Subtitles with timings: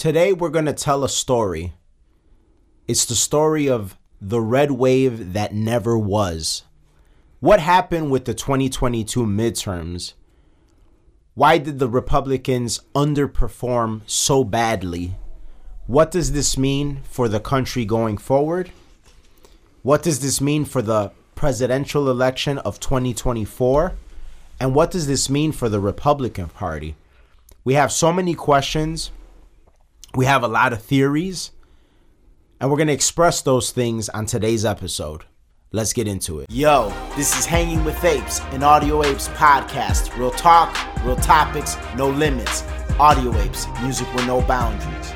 [0.00, 1.74] Today we're going to tell a story.
[2.88, 6.62] It's the story of the red wave that never was.
[7.40, 10.14] What happened with the 2022 midterms?
[11.34, 15.16] Why did the Republicans underperform so badly?
[15.86, 18.70] What does this mean for the country going forward?
[19.82, 23.92] What does this mean for the presidential election of 2024?
[24.60, 26.96] And what does this mean for the Republican Party?
[27.64, 29.10] We have so many questions.
[30.16, 31.52] We have a lot of theories.
[32.60, 35.24] And we're going to express those things on today's episode.
[35.72, 36.50] Let's get into it.
[36.50, 40.14] Yo, this is Hanging with Apes, an Audio Apes podcast.
[40.18, 42.64] Real talk, real topics, no limits.
[42.98, 45.12] Audio Apes, music with no boundaries.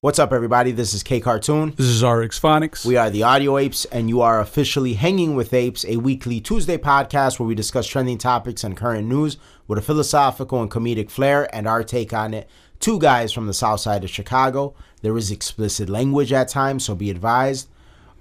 [0.00, 0.70] What's up, everybody?
[0.70, 1.72] This is K Cartoon.
[1.74, 2.84] This is RX Phonics.
[2.84, 6.76] We are the Audio Apes, and you are officially Hanging with Apes, a weekly Tuesday
[6.76, 11.52] podcast where we discuss trending topics and current news with a philosophical and comedic flair
[11.52, 12.48] and our take on it.
[12.80, 14.74] Two guys from the south side of Chicago.
[15.02, 17.68] There is explicit language at times, so be advised.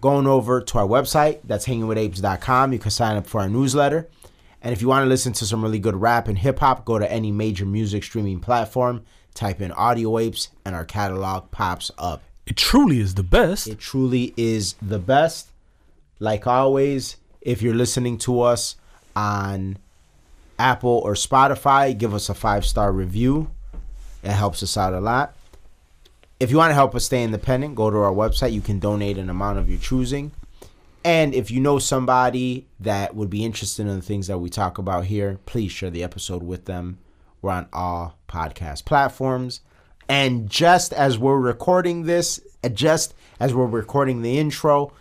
[0.02, 2.74] Going over to our website, that's hangingwithapes.com.
[2.74, 4.08] You can sign up for our newsletter.
[4.62, 6.98] And if you want to listen to some really good rap and hip hop, go
[7.00, 9.04] to any major music streaming platform,
[9.34, 12.24] type in Audio Apes, and our catalog pops up.
[12.46, 13.68] it truly is the best.
[13.68, 15.50] It truly is the best.
[16.20, 18.76] Like always, if you're listening to us
[19.16, 19.78] on
[20.58, 23.52] Apple or Spotify, give us a five star review.
[24.26, 25.36] It helps us out a lot.
[26.40, 28.52] If you want to help us stay independent, go to our website.
[28.52, 30.32] You can donate an amount of your choosing.
[31.06, 34.80] And if you know somebody that would be interested in the things that we talk
[34.80, 36.98] about here, please share the episode with them.
[37.42, 39.62] We're on all podcast platforms.
[40.10, 44.94] And just as we're recording this, uh, just as we're recording the intro,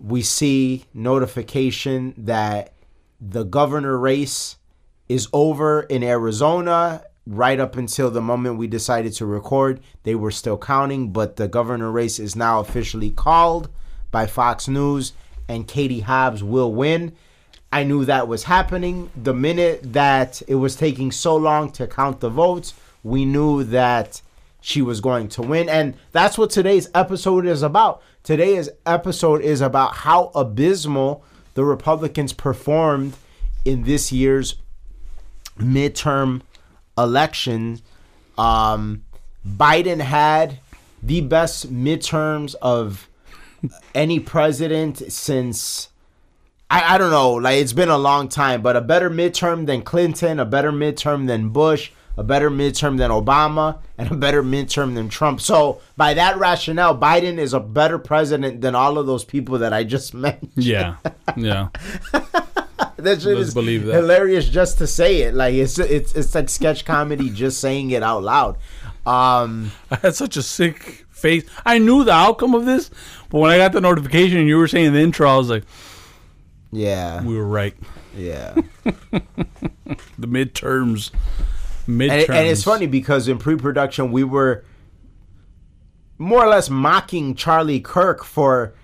[0.00, 2.72] we see notification that
[3.20, 4.56] the governor race
[5.08, 7.04] is over in Arizona.
[7.30, 11.46] Right up until the moment we decided to record, they were still counting, but the
[11.46, 13.68] governor race is now officially called
[14.10, 15.12] by Fox News,
[15.46, 17.12] and Katie Hobbs will win.
[17.70, 19.10] I knew that was happening.
[19.14, 22.72] The minute that it was taking so long to count the votes,
[23.04, 24.22] we knew that
[24.62, 25.68] she was going to win.
[25.68, 28.02] And that's what today's episode is about.
[28.22, 31.22] Today's episode is about how abysmal
[31.52, 33.16] the Republicans performed
[33.66, 34.54] in this year's
[35.58, 36.40] midterm
[36.98, 37.80] election.
[38.36, 39.04] Um,
[39.46, 40.60] Biden had
[41.02, 43.08] the best midterms of
[43.94, 45.88] any president since
[46.70, 49.82] I, I don't know, like it's been a long time, but a better midterm than
[49.82, 54.94] Clinton, a better midterm than Bush, a better midterm than Obama, and a better midterm
[54.94, 55.40] than Trump.
[55.40, 59.72] So by that rationale, Biden is a better president than all of those people that
[59.72, 60.52] I just mentioned.
[60.56, 60.96] yeah,
[61.36, 61.68] yeah.
[62.98, 63.94] that shit Let's is believe that.
[63.94, 65.34] hilarious just to say it.
[65.34, 68.58] Like it's it's it's like sketch comedy just saying it out loud.
[69.06, 71.44] Um I had such a sick face.
[71.64, 72.90] I knew the outcome of this,
[73.30, 75.64] but when I got the notification and you were saying the intro, I was like,
[76.70, 77.22] yeah.
[77.22, 77.74] we were right.
[78.16, 78.54] Yeah.
[80.18, 81.12] The midterms,
[81.86, 82.10] midterms.
[82.10, 84.64] and, and it's funny because in pre-production we were
[86.18, 88.74] more or less mocking Charlie Kirk for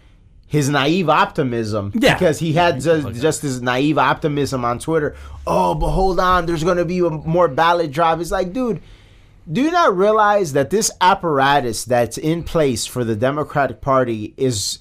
[0.54, 2.14] his naive optimism Yeah.
[2.14, 5.16] because he had just, Like just this naive optimism on Twitter.
[5.46, 8.20] Oh, but hold on, there's going to be a more ballot drop.
[8.20, 8.80] It's like, dude,
[9.50, 14.78] do you not realize that this apparatus that's in place for the Democratic Party is,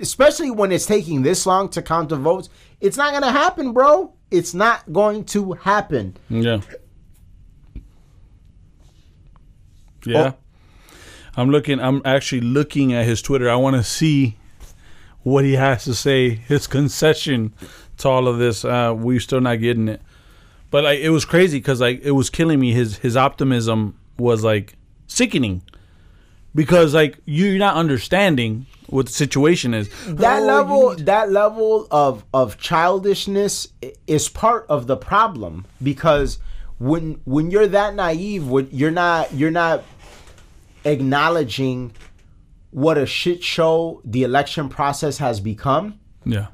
[0.00, 2.48] especially when it's taking this long to count the votes,
[2.80, 4.14] it's not going to happen, bro.
[4.30, 6.16] It's not going to happen.
[6.30, 6.60] Yeah.
[10.06, 10.32] Yeah.
[10.32, 10.34] Oh.
[11.36, 13.48] I'm looking I'm actually looking at his Twitter.
[13.50, 14.36] I want to see
[15.22, 17.52] what he has to say, his concession
[17.98, 18.64] to all of this.
[18.64, 20.00] Uh we're still not getting it.
[20.70, 24.42] But like it was crazy cuz like it was killing me his his optimism was
[24.44, 24.74] like
[25.06, 25.62] sickening.
[26.54, 29.88] Because like you're not understanding what the situation is.
[30.06, 33.68] that Oh, level you- that level of of childishness
[34.06, 36.38] is part of the problem because
[36.78, 39.84] when when you're that naive when you're not you're not
[40.84, 41.92] acknowledging
[42.70, 45.98] what a shit show the election process has become.
[46.24, 46.48] Yeah.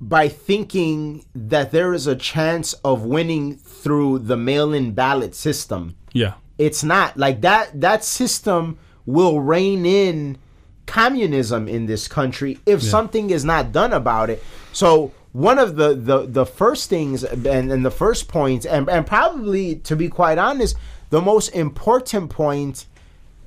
[0.00, 5.96] by thinking that there is a chance of winning through the mail-in ballot system.
[6.12, 6.34] Yeah.
[6.58, 7.16] it's not.
[7.16, 10.38] Like that that system will rein in
[10.86, 14.42] communism in this country if something is not done about it.
[14.72, 19.06] So one of the the, the first things and, and the first point and, and
[19.06, 20.76] probably to be quite honest
[21.10, 22.86] the most important point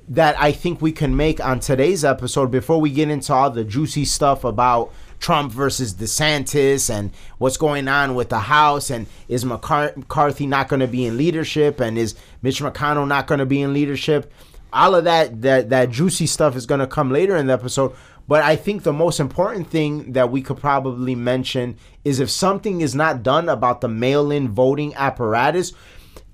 [0.08, 3.64] that I think we can make on today's episode before we get into all the
[3.64, 9.44] juicy stuff about Trump versus DeSantis and what's going on with the House and is
[9.44, 13.62] McCarthy not going to be in leadership and is Mitch McConnell not going to be
[13.62, 14.30] in leadership?
[14.72, 17.94] All of that that that juicy stuff is going to come later in the episode.
[18.26, 22.80] But I think the most important thing that we could probably mention is if something
[22.80, 25.72] is not done about the mail-in voting apparatus,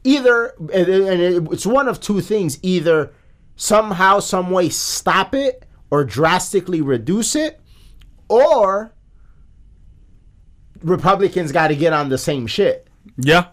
[0.04, 3.12] either and it's one of two things: either
[3.60, 7.60] somehow, some way, stop it or drastically reduce it,
[8.28, 8.94] or
[10.82, 12.88] Republicans got to get on the same shit.
[13.18, 13.48] Yeah.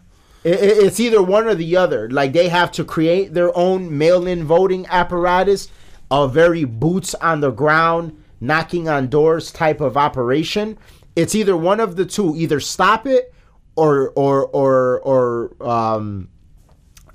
[0.45, 2.09] It, it- it's either one or the other.
[2.09, 5.68] Like they have to create their own mail-in voting apparatus,
[6.09, 10.77] a very boots on the ground, knocking on doors type of operation.
[11.18, 12.33] It's either one of the two.
[12.38, 13.33] Either stop it
[13.75, 16.30] or or or or um,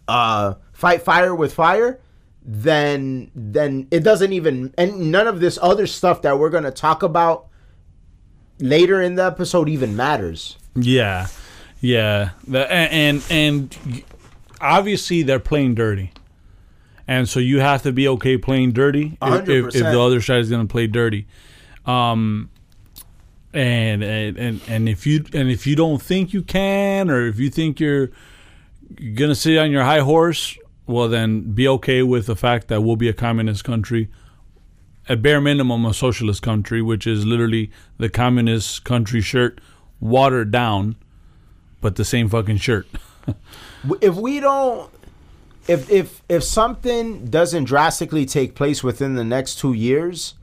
[0.08, 2.00] uh, fight fire with fire.
[2.44, 7.02] Then then it doesn't even and none of this other stuff that we're gonna talk
[7.02, 7.46] about
[8.58, 10.56] later in the episode even matters.
[10.74, 11.28] Yeah,
[11.80, 12.30] yeah.
[12.46, 14.04] The, and, and and
[14.60, 16.12] obviously they're playing dirty,
[17.06, 20.40] and so you have to be okay playing dirty if, if, if the other side
[20.40, 21.26] is going to play dirty.
[21.84, 22.50] Um,
[23.52, 27.38] and, and and and if you and if you don't think you can, or if
[27.38, 28.10] you think you're
[29.14, 30.56] gonna sit on your high horse,
[30.86, 34.08] well then be okay with the fact that we'll be a communist country
[35.08, 39.60] at bare minimum a socialist country, which is literally the communist country shirt
[40.00, 40.96] watered down,
[41.80, 42.86] but the same fucking shirt.
[44.00, 44.90] if we don't
[45.68, 50.34] if if if something doesn't drastically take place within the next 2 years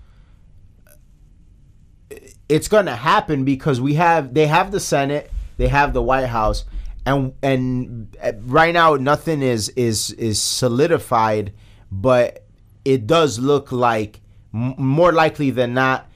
[2.50, 6.28] it's going to happen because we have they have the Senate, they have the White
[6.28, 6.66] House
[7.10, 11.54] and and uh, right now nothing is is is solidified
[11.92, 12.46] but
[12.86, 14.22] it does look like
[14.54, 16.08] m- more likely than not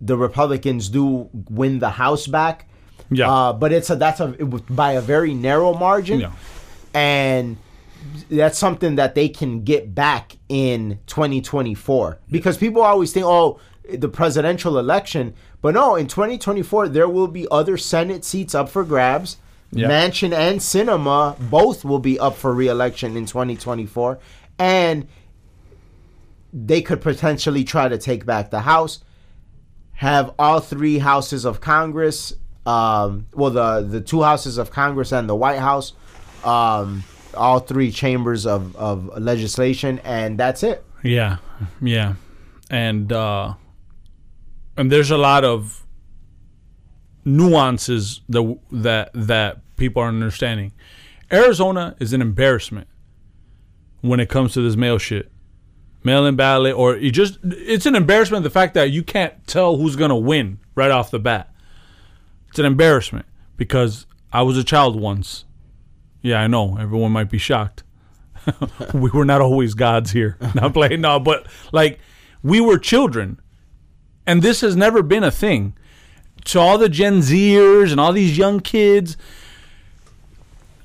[0.00, 2.68] the Republicans do win the House back.
[3.10, 3.30] Yeah.
[3.30, 6.32] Uh, but it's a that's a it by a very narrow margin Yeah.
[6.94, 7.56] and
[8.30, 13.58] that's something that they can get back in 2024 because people always think oh
[13.88, 18.84] the presidential election but no in 2024 there will be other senate seats up for
[18.84, 19.36] grabs
[19.74, 19.88] Yeah.
[19.88, 24.18] Manchin and Sinema both will be up for re-election in 2024
[24.58, 25.08] and
[26.52, 29.00] they could potentially try to take back the house
[29.94, 32.32] have all three houses of Congress,
[32.66, 35.92] um, well, the the two houses of Congress and the White House,
[36.44, 37.04] um,
[37.34, 40.84] all three chambers of, of legislation, and that's it.
[41.02, 41.38] Yeah,
[41.80, 42.14] yeah,
[42.70, 43.54] and uh,
[44.76, 45.84] and there's a lot of
[47.24, 50.72] nuances that that that people aren't understanding.
[51.32, 52.88] Arizona is an embarrassment
[54.00, 55.32] when it comes to this mail shit,
[56.02, 59.96] mail-in ballot, or you just it's an embarrassment the fact that you can't tell who's
[59.96, 61.52] gonna win right off the bat.
[62.50, 63.26] It's an embarrassment
[63.56, 65.44] because I was a child once.
[66.22, 67.84] Yeah, I know everyone might be shocked
[68.94, 70.36] we were not always gods here.
[70.54, 71.98] Not playing no, but like
[72.42, 73.40] we were children,
[74.26, 75.76] and this has never been a thing.
[76.46, 79.16] To all the Gen Zers and all these young kids,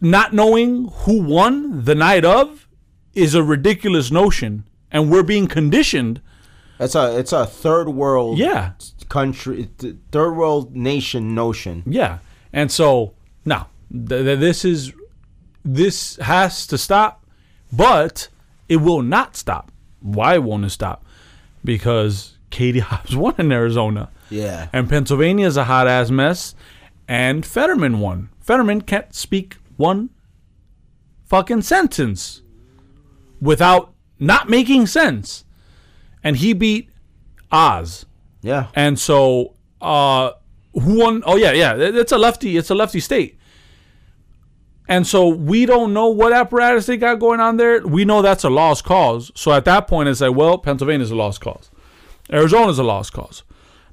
[0.01, 2.67] not knowing who won the night of
[3.13, 6.21] is a ridiculous notion, and we're being conditioned.
[6.79, 8.71] It's a it's a third world Yeah,
[9.09, 9.69] country,
[10.11, 11.83] third world nation notion.
[11.85, 12.19] yeah,
[12.53, 13.13] and so
[13.45, 14.93] now th- th- this is
[15.65, 17.25] this has to stop,
[17.73, 18.29] but
[18.69, 19.71] it will not stop.
[20.01, 21.03] Why won't it stop?
[21.65, 24.09] Because Katie Hobbs won in Arizona.
[24.29, 26.53] Yeah, And Pennsylvania is a hot ass mess.
[27.07, 28.29] And Fetterman won.
[28.39, 30.09] Fetterman can't speak one
[31.25, 32.41] fucking sentence
[33.39, 35.45] without not making sense.
[36.21, 36.89] And he beat
[37.49, 38.05] Oz.
[38.41, 38.67] yeah.
[38.75, 40.31] And so uh
[40.73, 41.75] who won oh yeah, yeah.
[41.75, 43.39] It's a lefty, it's a lefty state.
[44.89, 47.85] And so we don't know what apparatus they got going on there.
[47.87, 49.31] We know that's a lost cause.
[49.35, 51.71] So at that point it's like, well, Pennsylvania's a lost cause.
[52.33, 53.43] Arizona's a lost cause.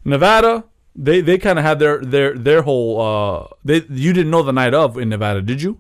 [0.05, 0.65] Nevada,
[0.99, 4.53] they they kind of had their their their whole uh they you didn't know the
[4.53, 5.79] night of in Nevada, did you?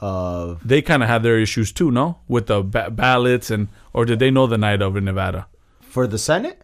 [0.00, 2.18] Uh, They kind of had their issues too, no?
[2.28, 5.46] With the ba- ballots and or did they know the night of in Nevada?
[5.80, 6.62] for the Senate,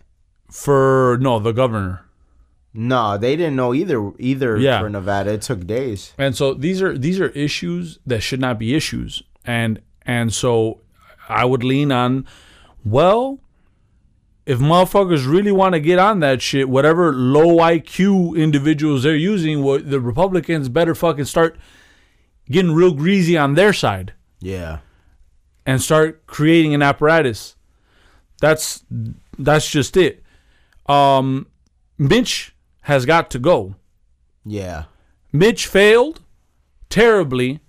[0.50, 2.04] For no, the governor.
[2.72, 4.12] no, they didn't know either.
[4.18, 4.80] Either Yeah.
[4.80, 6.12] for Nevada, it took days.
[6.18, 9.22] And so these are these are issues that should not be issues.
[9.44, 10.80] And and so
[11.28, 12.26] I would lean on
[12.84, 13.40] well,
[14.46, 19.62] if motherfuckers really want to get on that shit, whatever low IQ individuals they're using,
[19.62, 21.56] what the Republicans better fucking start
[22.50, 24.80] getting real greasy on their side Yeah,
[25.64, 27.56] and start creating an apparatus.
[28.40, 28.84] That's
[29.38, 30.22] that's just it.
[30.86, 31.46] Um,
[31.96, 33.76] Mitch has got to go.
[34.44, 34.84] Yeah.
[35.32, 36.20] Mitch failed
[36.90, 37.60] terribly,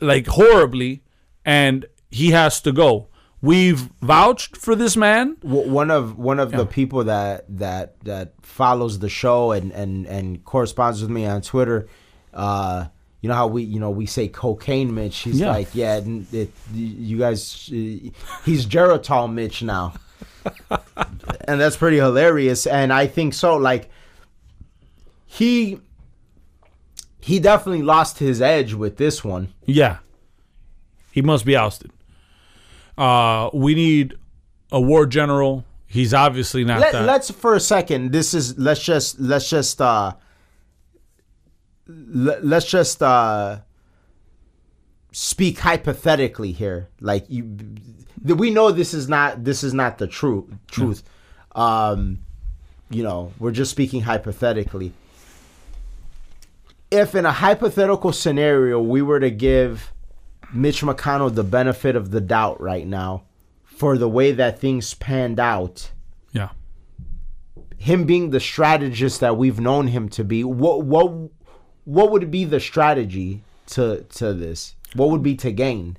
[0.00, 1.02] like horribly,
[1.44, 3.08] and he has to go.
[3.46, 5.36] We've vouched for this man.
[5.42, 10.44] One of one of the people that that that follows the show and and and
[10.44, 11.88] corresponds with me on Twitter.
[12.34, 12.86] Uh,
[13.20, 15.18] you know how we you know we say cocaine Mitch.
[15.18, 15.50] He's Yeah.
[15.50, 17.66] like, yeah, n- it, you guys.
[18.44, 19.94] He's Geritol Mitch now,
[21.48, 22.66] and that's pretty hilarious.
[22.66, 23.56] And I think so.
[23.56, 23.90] Like
[25.24, 25.80] he
[27.20, 29.52] he definitely lost his edge with this one.
[29.64, 29.98] Yeah.
[31.10, 31.90] He must be ousted.
[32.96, 34.14] Uh, we need
[34.72, 35.64] a war general.
[35.86, 37.04] He's obviously not Let, that.
[37.04, 38.12] let's for a second.
[38.12, 40.14] This is let's just let's just uh
[41.86, 43.60] let, let's just uh
[45.12, 46.88] speak hypothetically here.
[47.00, 47.56] Like you,
[48.22, 51.02] we know this is not this is not the true truth.
[51.52, 52.18] Um,
[52.90, 54.92] you know, we're just speaking hypothetically.
[56.90, 59.92] If in a hypothetical scenario we were to give
[60.52, 63.24] Mitch McConnell the benefit of the doubt right now
[63.64, 65.90] for the way that things panned out
[66.32, 66.50] yeah.
[67.76, 71.30] him being the strategist that we've known him to be, what what
[71.84, 74.74] what would be the strategy to to this?
[74.94, 75.98] What would be to gain?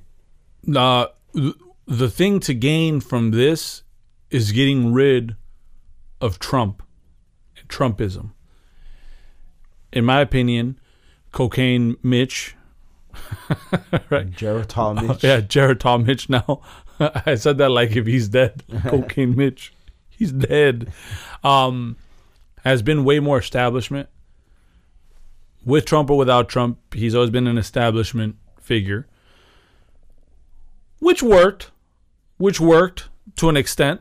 [0.74, 1.54] Uh, th-
[1.86, 3.82] the thing to gain from this
[4.30, 5.36] is getting rid
[6.20, 6.82] of Trump,
[7.68, 8.32] Trumpism.
[9.92, 10.78] In my opinion,
[11.32, 12.54] cocaine Mitch.
[14.10, 14.30] right.
[14.30, 15.24] Geritol Mitch.
[15.24, 16.60] Yeah, Geritol Mitch now.
[17.00, 18.64] I said that like if he's dead.
[18.86, 19.72] Cocaine Mitch.
[20.08, 20.92] He's dead.
[21.44, 21.96] Um
[22.64, 24.08] has been way more establishment.
[25.64, 29.06] With Trump or without Trump, he's always been an establishment figure.
[30.98, 31.70] Which worked.
[32.36, 34.00] Which worked to an extent.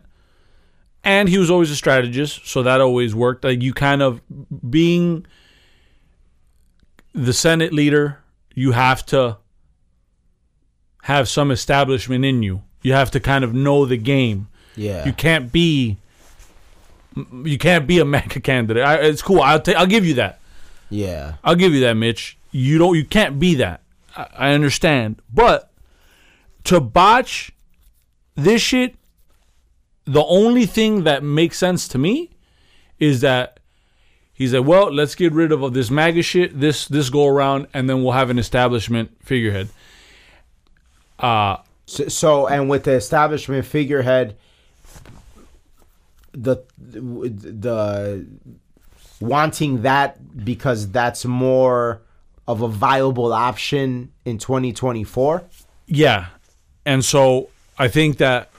[1.04, 3.44] And he was always a strategist, so that always worked.
[3.44, 4.22] Like you kind of
[4.70, 5.26] being
[7.14, 8.20] the Senate leader,
[8.58, 9.38] you have to
[11.04, 12.64] have some establishment in you.
[12.82, 14.48] You have to kind of know the game.
[14.76, 15.06] Yeah.
[15.06, 15.98] You can't be
[17.44, 18.84] you can't be a MAGA candidate.
[18.84, 19.42] I, it's cool.
[19.42, 20.40] I'll ta- I'll give you that.
[20.90, 21.36] yeah.
[21.44, 22.36] I'll give you that, Mitch.
[22.52, 22.96] You don't.
[22.96, 23.82] You can't be that.
[24.16, 25.72] I, I understand, but
[26.64, 27.52] to botch
[28.34, 28.96] this shit,
[30.06, 32.32] the only thing that makes sense to me
[33.00, 33.57] is that
[34.38, 37.90] he's said, well, let's get rid of this MAGA shit, this this go around, and
[37.90, 39.70] then we'll have an establishment figurehead.
[41.20, 44.38] Uh So, so and with the establishment figurehead,
[46.34, 48.26] the the
[49.20, 52.02] wanting that because that's more
[52.48, 55.44] of a viable option in 2024.
[55.88, 56.28] Yeah.
[56.86, 58.50] And so I think that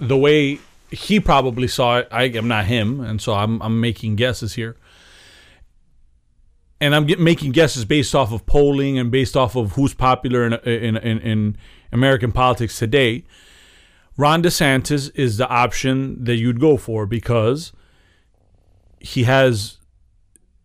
[0.00, 0.58] the way
[0.90, 4.76] he probably saw it, I am not him, and so I'm I'm making guesses here.
[6.80, 10.44] And I'm get, making guesses based off of polling and based off of who's popular
[10.44, 11.56] in in in, in
[11.92, 13.24] American politics today.
[14.18, 17.72] Ron DeSantis is the option that you'd go for because
[18.98, 19.78] he has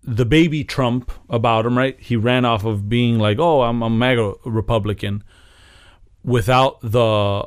[0.04, 2.00] the baby Trump about him, right?
[2.00, 5.24] He ran off of being like, "Oh, I'm a MAGA Republican,"
[6.24, 7.44] without the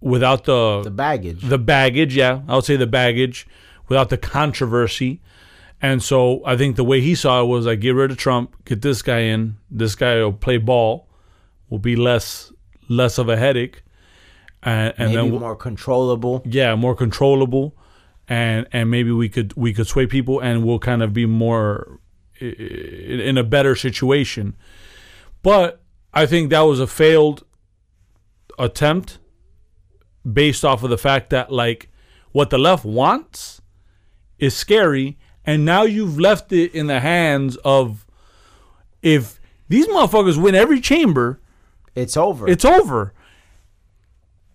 [0.00, 1.40] without the The baggage.
[1.42, 2.16] the baggage.
[2.16, 3.46] Yeah, I would say the baggage
[3.88, 5.20] without the controversy.
[5.84, 8.54] And so I think the way he saw it was like, get rid of Trump,
[8.64, 9.56] get this guy in.
[9.68, 11.08] This guy will play ball,
[11.68, 12.52] will be less
[12.88, 13.82] less of a headache,
[14.62, 16.42] and, and maybe then we'll- more controllable.
[16.44, 17.76] yeah, more controllable,
[18.28, 21.98] and and maybe we could we could sway people, and we'll kind of be more
[22.40, 24.56] in a better situation.
[25.42, 25.80] But
[26.14, 27.44] I think that was a failed
[28.58, 29.18] attempt,
[30.30, 31.88] based off of the fact that like
[32.32, 33.60] what the left wants
[34.38, 38.04] is scary, and now you've left it in the hands of
[39.02, 41.40] if these motherfuckers win every chamber,
[41.94, 42.48] It's over.
[42.48, 43.12] it's over.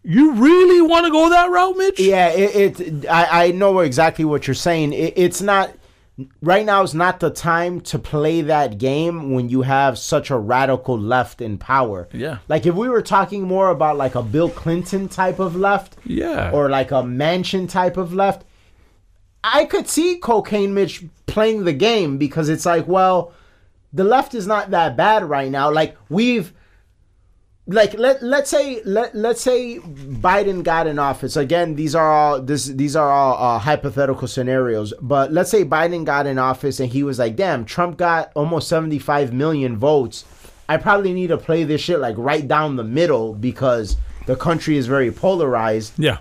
[0.04, 2.00] You really want to go that route, Mitch?
[2.00, 2.80] Yeah, it.
[2.80, 4.94] it I, I know exactly what you're saying.
[4.94, 5.74] It, it's not
[6.42, 6.82] right now.
[6.84, 11.42] Is not the time to play that game when you have such a radical left
[11.42, 12.08] in power.
[12.14, 12.38] Yeah.
[12.48, 16.52] Like if we were talking more about like a Bill Clinton type of left, Yeah.
[16.54, 18.46] or like a Manchin type of left,
[19.44, 23.34] I could see Cocaine Mitch playing the game because it's like, well,
[23.94, 25.72] the left is not that bad right now.
[25.72, 26.54] Like we've
[27.68, 31.76] like let let's say let let's say Biden got in office again.
[31.76, 34.94] These are all this these are all uh, hypothetical scenarios.
[35.02, 38.70] But let's say Biden got in office and he was like, "Damn, Trump got almost
[38.70, 40.24] seventy five million votes.
[40.70, 44.78] I probably need to play this shit like right down the middle because the country
[44.78, 46.20] is very polarized." yeah.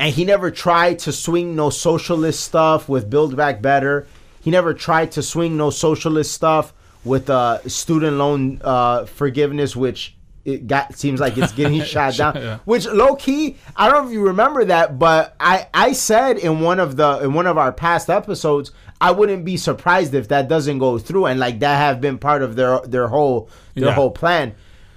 [0.00, 4.06] And he never tried to swing no socialist stuff with Build Back Better.
[4.40, 6.72] He never tried to swing no socialist stuff
[7.04, 10.14] with uh, student loan uh, forgiveness, which
[10.44, 12.36] it got seems like it's getting shot down.
[12.36, 12.58] Yeah.
[12.64, 16.60] Which low key, I don't know if you remember that, but I I said in
[16.60, 20.48] one of the in one of our past episodes, I wouldn't be surprised if that
[20.48, 23.92] doesn't go through, and like that have been part of their their whole their Yeah.
[23.94, 24.54] whole plan,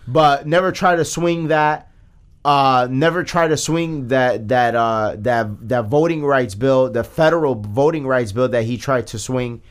[0.07, 1.90] but never try to swing that.
[2.43, 7.55] Uh, never try to swing that that uh that that voting rights bill, the federal
[7.55, 9.61] voting rights bill that he tried to swing.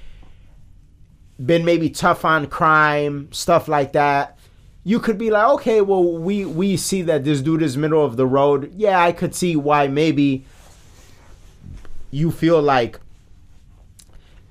[1.44, 4.38] Been maybe tough on crime, stuff like that
[4.82, 8.16] you could be like, okay, well, we we see that this dude is middle of
[8.16, 8.72] the road.
[8.74, 10.44] Yeah, I could see why maybe
[12.10, 12.98] you feel like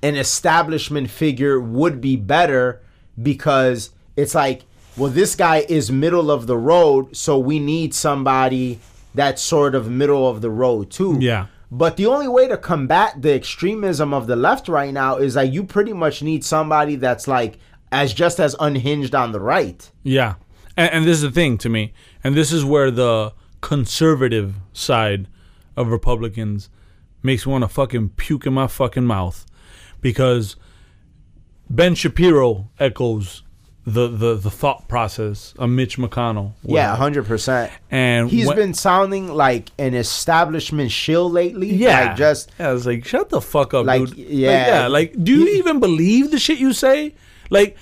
[0.02, 2.80] an establishment figure would be better
[3.20, 4.62] because it's like,
[4.96, 8.80] well, this guy is middle of the road, so we need somebody
[9.14, 11.18] that's sort of middle of the road too.
[11.20, 11.46] Yeah.
[11.70, 15.52] But the only way to combat the extremism of the left right now is that
[15.52, 17.58] you pretty much need somebody that's like
[17.92, 19.90] as just as unhinged on the right.
[20.02, 20.34] Yeah,
[20.76, 21.92] and, and this is the thing to me,
[22.24, 25.28] and this is where the conservative side
[25.76, 26.70] of Republicans
[27.22, 29.46] makes me want to fucking puke in my fucking mouth,
[30.00, 30.56] because
[31.68, 33.44] Ben Shapiro echoes
[33.86, 36.52] the the, the thought process of Mitch McConnell.
[36.62, 37.72] Yeah, hundred percent.
[37.90, 41.72] and He's when- been sounding like an establishment shill lately.
[41.74, 42.68] yeah, like just yeah.
[42.68, 44.18] I was like, shut the fuck up, Like, dude.
[44.18, 44.66] Like, yeah.
[44.82, 44.86] yeah.
[44.88, 47.14] Like, do you He- even believe the shit you say?
[47.48, 47.76] Like,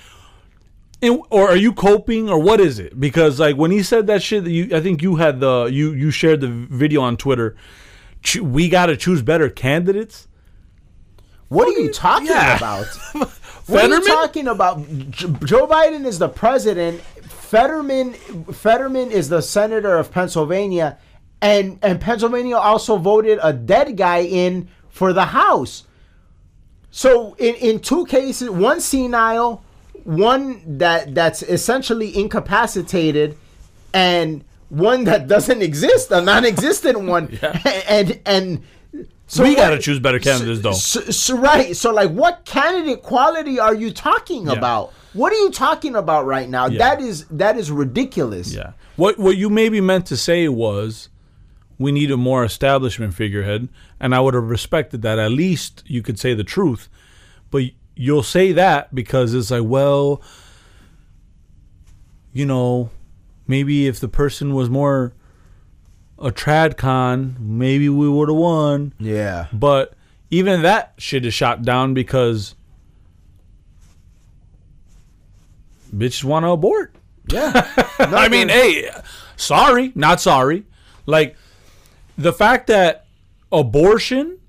[1.01, 2.99] in, or are you coping, or what is it?
[2.99, 5.91] Because like when he said that shit, that you I think you had the you
[5.93, 7.55] you shared the video on Twitter.
[8.23, 10.27] Ch- we got to choose better candidates.
[11.49, 12.57] what are you talking Yeah.
[12.57, 12.85] about?
[13.69, 14.17] What are you Fetterman?
[14.17, 14.77] talking about?
[15.45, 17.01] Joe Biden is the president.
[17.01, 20.97] Fetterman Fetterman is the senator of Pennsylvania,
[21.41, 25.83] and and Pennsylvania also voted a dead guy in for the House.
[26.91, 29.63] So in in two cases, one senile,
[30.03, 33.37] one that that's essentially incapacitated,
[33.93, 37.37] and one that doesn't exist, a non-existent one,
[37.87, 38.63] and and.
[39.29, 40.71] So we got to choose better candidates, though.
[40.73, 41.75] so, so right.
[41.75, 44.53] So like what candidate quality are you talking Yeah.
[44.53, 44.91] about?
[45.13, 46.65] What are you talking about right now?
[46.65, 46.79] Yeah.
[46.79, 48.53] That is that is ridiculous.
[48.53, 48.71] Yeah.
[48.95, 51.09] What what you maybe meant to say was
[51.77, 55.17] we need a more establishment figurehead, and I would have respected that.
[55.19, 56.89] At least you could say the truth.
[57.51, 57.63] But
[57.95, 60.21] you'll say that because it's like, well,
[62.33, 62.89] you know,
[63.47, 65.13] maybe if the person was more
[66.19, 68.93] a trad con, maybe we would have won.
[68.99, 69.47] Yeah.
[69.53, 69.93] But
[70.29, 72.55] even that shit is shot down because
[75.95, 76.93] bitches want to abort.
[77.27, 77.67] Yeah.
[77.99, 78.89] I mean, hey,
[79.35, 80.65] sorry, not sorry.
[81.05, 81.35] Like
[82.17, 83.05] the fact that
[83.51, 84.39] abortion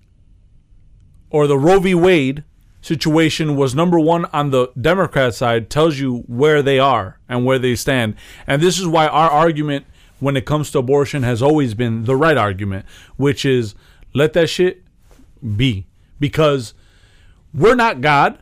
[1.31, 1.95] or the Roe v.
[1.95, 2.45] Wade
[2.83, 7.59] situation was number one on the Democrat side tells you where they are and where
[7.59, 8.17] they stand.
[8.47, 9.87] And this is why our argument
[10.21, 13.75] when it comes to abortion has always been the right argument, which is
[14.15, 14.83] let that shit
[15.57, 15.87] be.
[16.19, 16.75] Because
[17.55, 18.39] we're not God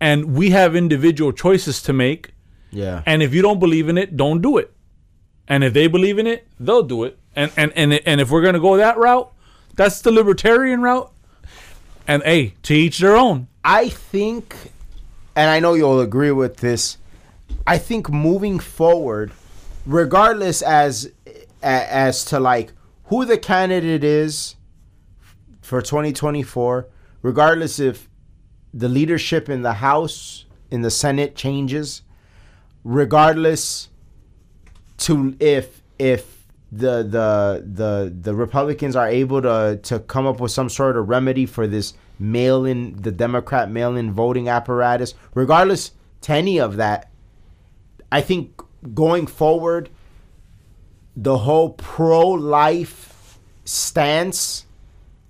[0.00, 2.32] and we have individual choices to make.
[2.70, 3.02] yeah.
[3.06, 4.70] And if you don't believe in it, don't do it.
[5.48, 7.18] And if they believe in it, they'll do it.
[7.34, 9.32] And and and and if we're gonna go that route,
[9.74, 11.10] that's the libertarian route.
[12.06, 13.48] And hey, to each their own.
[13.64, 14.54] I think,
[15.34, 16.98] and I know you'll agree with this.
[17.66, 19.32] I think moving forward,
[19.86, 21.10] regardless as
[21.62, 22.72] as to like
[23.04, 24.56] who the candidate is
[25.60, 26.88] for 2024,
[27.22, 28.08] regardless if
[28.72, 32.02] the leadership in the House in the Senate changes,
[32.82, 33.88] regardless
[34.98, 40.50] to if if the the the the Republicans are able to to come up with
[40.50, 45.92] some sort of remedy for this mail in the Democrat mail in voting apparatus, regardless
[46.22, 47.10] to any of that,
[48.10, 48.53] I think
[48.92, 49.88] going forward,
[51.16, 54.66] the whole pro life stance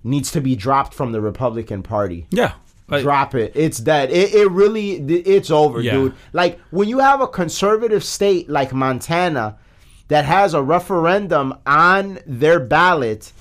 [0.03, 2.53] needs to be dropped from the Republican Party Yeah.
[2.87, 3.53] Like, drop it.
[3.55, 4.11] It's dead.
[4.11, 5.93] It, it really, it's over, Yeah.
[5.93, 6.15] dude.
[6.35, 9.57] Like when you have a conservative state like Montana
[10.09, 13.33] that has a referendum on their ballot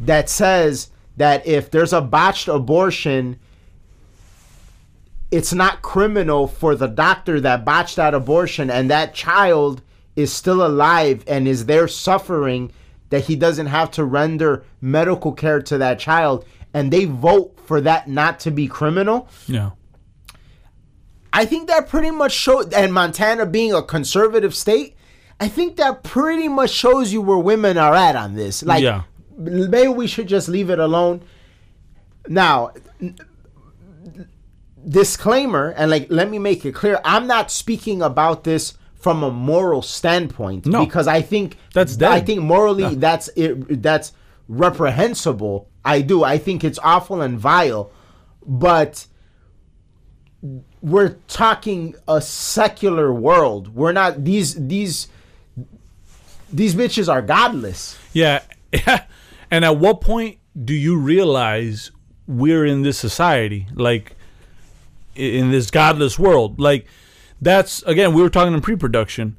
[0.00, 3.38] that says that if there's a botched abortion,
[5.32, 9.80] it's not criminal for the doctor that botched that abortion and that child
[10.14, 12.70] is still alive and is there suffering
[13.08, 17.80] that he doesn't have to render medical care to that child and they vote for
[17.80, 19.70] that not to be criminal yeah.
[21.32, 24.94] i think that pretty much shows and montana being a conservative state
[25.40, 29.02] i think that pretty much shows you where women are at on this like Yeah.
[29.38, 31.22] maybe we should just leave it alone.
[32.28, 32.70] Now,
[34.88, 39.30] disclaimer, and like, let me make it clear: I'm not speaking about this from a
[39.30, 40.84] moral standpoint No.
[40.84, 42.12] because I think That's dead.
[42.12, 44.12] I think morally that's it, that's
[44.48, 45.68] reprehensible.
[45.84, 46.22] I do.
[46.22, 47.90] I think it's awful and vile,
[48.46, 49.06] but
[50.80, 53.74] we're talking a secular world.
[53.74, 55.08] We're not these these
[56.52, 57.98] these bitches are godless.
[58.12, 58.42] Yeah.
[59.50, 61.90] and at what point do you realize
[62.26, 63.66] we're in this society?
[63.74, 64.16] Like
[65.14, 66.60] in this godless world?
[66.60, 66.86] Like
[67.40, 69.36] that's again, we were talking in pre-production.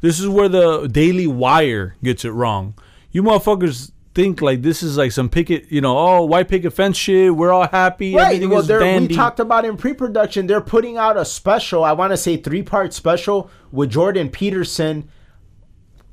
[0.00, 2.74] This is where the Daily Wire gets it wrong.
[3.10, 6.96] You motherfuckers think like this is like some picket, you know, oh, white picket fence
[6.96, 7.34] shit.
[7.36, 8.14] We're all happy.
[8.14, 8.40] Right.
[8.48, 8.62] Well,
[9.00, 10.46] we talked about in pre-production.
[10.46, 11.84] They're putting out a special.
[11.84, 15.08] I want to say three-part special with Jordan Peterson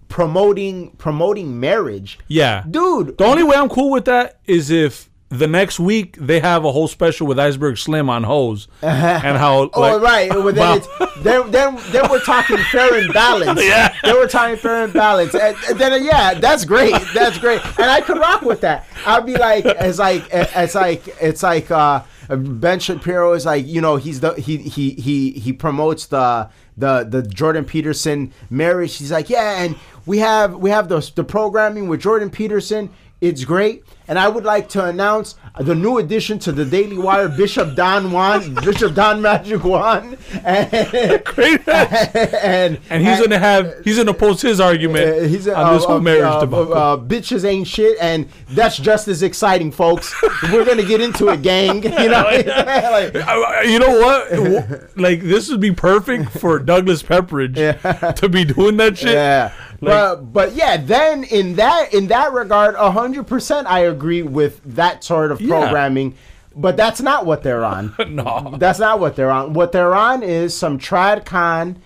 [0.10, 2.20] promoting promoting marriage.
[2.28, 6.40] yeah, Dude, The only way I'm cool with that is if the next week they
[6.40, 9.70] have a whole special with Iceberg Slim on hose and how.
[9.74, 10.88] Oh like, right, well, then, it's,
[11.24, 13.62] then then then we're talking fair and balance.
[13.74, 13.96] Yeah.
[14.04, 16.94] then we're talking fair and balance, And, and then yeah, that's great.
[17.14, 18.86] That's great, and I could rock with that.
[19.06, 23.82] I'd be like, it's like it's like it's like uh, Ben Shapiro is like you
[23.82, 28.98] know he's the he he he he promotes the the the Jordan Peterson marriage.
[28.98, 32.90] He's like yeah, and we have we have the the programming with Jordan Peterson.
[33.22, 33.86] It's great.
[34.08, 38.12] And I would like to announce the new addition to the Daily Wire, Bishop Don
[38.12, 40.18] Juan, Bishop Don Magic Juan.
[40.44, 41.68] And, Great.
[41.68, 45.84] and, And he's gonna have he's gonna post his argument uh, he's a, on this
[45.84, 46.74] uh, whole uh, marriage uh, debacle.
[46.74, 50.14] uh, bitches ain't shit, and that's just as exciting, folks.
[50.52, 51.84] We're gonna get into a gang.
[51.84, 54.98] You know, like, Uh, you know what?
[54.98, 59.14] Like this would be perfect for Douglas Pepperidge to be doing that shit.
[59.14, 59.54] yeah.
[59.80, 65.04] but but yeah, then in that in that regard, hundred percent, I agree with that
[65.04, 65.60] sort of Yeah.
[65.60, 66.16] programming.
[66.56, 67.96] But that's not what they're on.
[68.10, 68.56] No.
[68.60, 69.54] That's not what they're on.
[69.54, 71.78] What they're on is some tradcon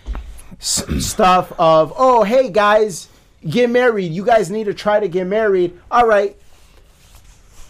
[0.60, 3.08] s- stuff of, oh, hey guys,
[3.48, 4.12] get married.
[4.12, 5.80] You guys need to try to get married.
[5.89, 6.36] All right,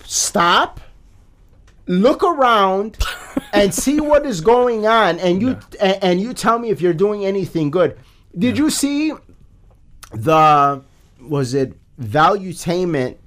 [0.06, 0.80] stop,
[1.86, 2.98] look around,
[3.54, 6.94] and see what is going on, and you and, and you tell me if you're
[6.94, 7.98] doing anything good.
[8.38, 9.14] Did you see
[10.12, 10.82] the
[11.22, 13.18] was it Valuetainment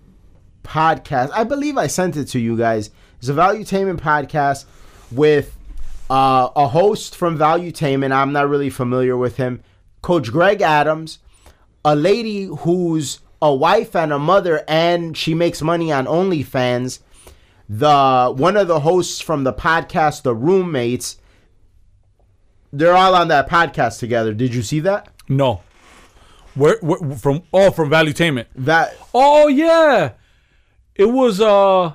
[0.71, 1.31] podcast?
[1.35, 2.91] I believe I sent it to you guys.
[3.19, 4.67] It's a Valuetainment podcast
[5.11, 5.57] with
[6.09, 8.13] uh, a host from Valuetainment.
[8.13, 9.63] I'm not really familiar with him.
[10.01, 11.19] Coach Greg Adams,
[11.85, 17.01] a lady who's a wife and a mother, and she makes money on OnlyFans.
[17.69, 21.19] The one of the hosts from the podcast, the roommates,
[22.73, 24.33] they're all on that podcast together.
[24.35, 25.09] Did you see that?
[25.29, 25.63] No.
[26.55, 27.43] Where, where from?
[27.53, 28.47] Oh, from Valuetainment.
[28.57, 30.13] That Oh yeah,
[31.01, 31.95] it was uh,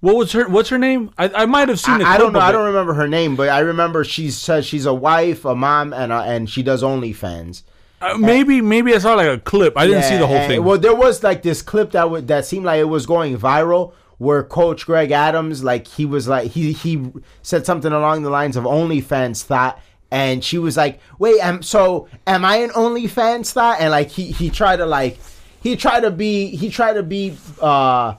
[0.00, 0.48] what was her?
[0.48, 1.10] What's her name?
[1.18, 2.00] I, I might have seen.
[2.00, 2.40] I, I don't know.
[2.40, 5.92] I don't remember her name, but I remember she says she's a wife, a mom,
[5.92, 7.62] and a, and she does OnlyFans.
[8.00, 9.76] Uh, maybe maybe I saw like a clip.
[9.76, 10.64] I didn't see the whole Yeah, thing.
[10.64, 13.92] Well, there was like this clip that would that seemed like it was going viral,
[14.16, 18.56] where Coach Greg Adams, like he was like he he said something along the lines
[18.56, 19.78] of OnlyFans thought,
[20.10, 24.30] and she was like, "Wait, am so am I an OnlyFans thought?" And like he
[24.30, 25.18] he tried to like
[25.66, 28.14] he tried to be he tried to be uh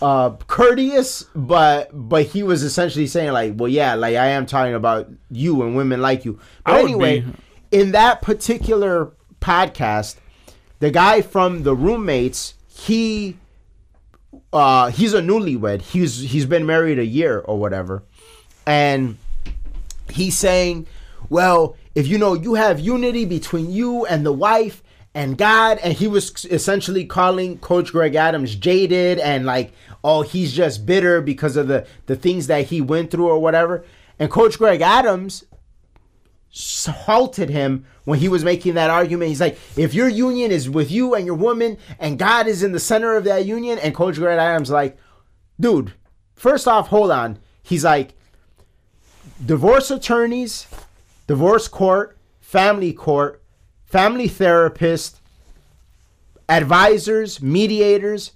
[0.00, 4.72] uh courteous but but he was essentially saying like well yeah like i am talking
[4.72, 6.38] about you and women like you.
[6.64, 7.26] But I anyway
[7.70, 10.16] in that particular podcast
[10.78, 13.36] the guy from the roommates he
[14.54, 15.82] uh he's a newlywed.
[15.82, 18.02] He's he's been married a year or whatever.
[18.66, 19.18] And
[20.10, 20.86] he's saying
[21.28, 24.82] well if you know you have unity between you and the wife
[25.14, 29.72] and god and he was essentially calling coach greg adams jaded and like
[30.04, 33.84] oh he's just bitter because of the the things that he went through or whatever
[34.18, 35.44] and coach greg adams
[36.50, 39.28] halted him when he was making that argument.
[39.28, 42.72] He's like, if your union is with you and your woman, and God is in
[42.72, 44.96] the center of that union, and Coach Greg Adams like,
[45.60, 45.92] dude,
[46.34, 47.38] first off, hold on.
[47.62, 48.14] He's like,
[49.44, 50.66] divorce attorneys,
[51.26, 53.42] divorce court, family court,
[53.88, 55.20] family therapist,
[56.48, 58.32] advisors, mediators.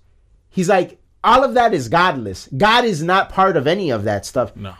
[0.50, 2.48] He's like, all of that is godless.
[2.56, 4.74] God is not part of any of that stuff no.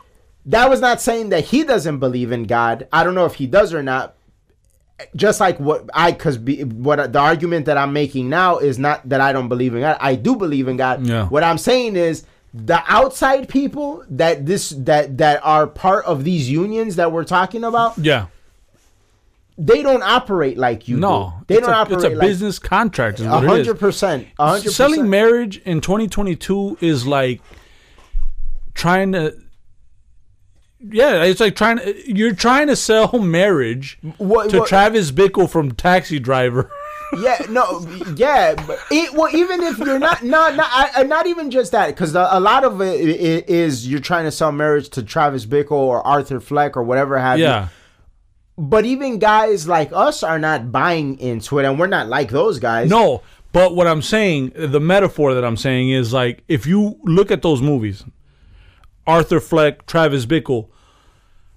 [0.46, 2.88] that was not saying that he doesn't believe in God.
[2.92, 4.16] I don't know if he does or not.
[5.16, 9.20] Just like what I, because what the argument that I'm making now is not that
[9.20, 9.96] I don't believe in God.
[10.00, 11.04] I do believe in God.
[11.04, 11.26] Yeah.
[11.26, 16.48] What I'm saying is the outside people that this that that are part of these
[16.48, 17.98] unions that we're talking about.
[17.98, 18.26] Yeah.
[19.58, 21.54] They don't operate like you No, do.
[21.54, 23.20] They don't a, operate It's a like business contract.
[23.20, 23.50] Is a what it is.
[23.66, 24.26] hundred percent.
[24.38, 27.40] a hundred Selling marriage in 2022 is like
[28.74, 29.36] trying to.
[30.84, 31.78] Yeah, it's like trying.
[31.78, 36.70] To, you're trying to sell marriage What- to what- Travis Bickle from Taxi Driver.
[37.20, 37.86] yeah, no,
[38.16, 38.54] yeah.
[38.54, 42.14] But it, well, even if you're not, not, not, I, not even just that, because
[42.14, 46.40] a lot of it is you're trying to sell marriage to Travis Bickle or Arthur
[46.40, 47.68] Fleck or whatever have you.
[48.58, 52.58] But even guys like us are not buying into it, and we're not like those
[52.58, 52.90] guys.
[52.90, 53.22] no.
[53.52, 57.42] But what I'm saying, the metaphor that I'm saying is like if you look at
[57.42, 58.02] those movies,
[59.06, 60.68] Arthur Fleck, Travis Bickle,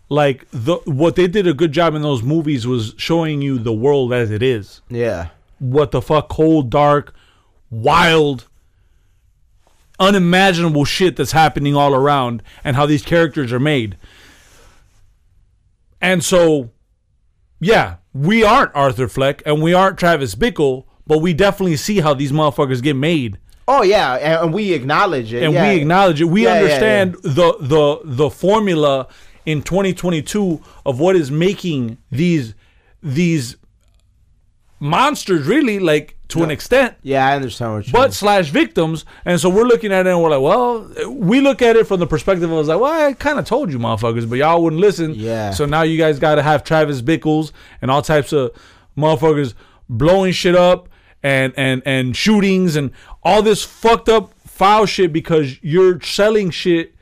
[0.09, 3.71] like the what they did a good job in those movies was showing you the
[3.71, 4.81] world as it is.
[4.89, 5.29] Yeah.
[5.59, 7.15] what the fuck cold, dark,
[7.69, 8.47] wild,
[9.97, 13.97] unimaginable shit that's happening all around and how these characters are made.
[16.01, 16.71] And so,
[17.65, 22.13] yeah, we aren't Arthur Fleck and we aren't Travis Bickle, but we definitely see how
[22.13, 23.39] these motherfuckers get made.
[23.67, 25.43] Oh yeah, and, we acknowledge it.
[25.43, 25.67] And yeah.
[25.67, 26.25] we acknowledge it.
[26.25, 29.07] We Yeah, yeah, understand the the the formula
[29.45, 32.53] in 2022 of what is making these
[33.01, 33.57] these
[34.79, 38.11] monsters really like to an extent Yeah, I understand what you but mean.
[38.11, 39.05] slash victims.
[39.25, 41.99] And so we're looking at it and we're like, well, we look at it from
[41.99, 45.13] the perspective of like, well, I kind of told you, motherfuckers, but y'all wouldn't listen.
[45.13, 45.51] Yeah.
[45.51, 48.51] So now you guys got to have Travis Bickles and all types of
[48.97, 49.53] motherfuckers
[49.87, 50.89] blowing shit up
[51.21, 52.91] and and and shootings and
[53.23, 56.94] all this fucked up foul shit because you're selling shit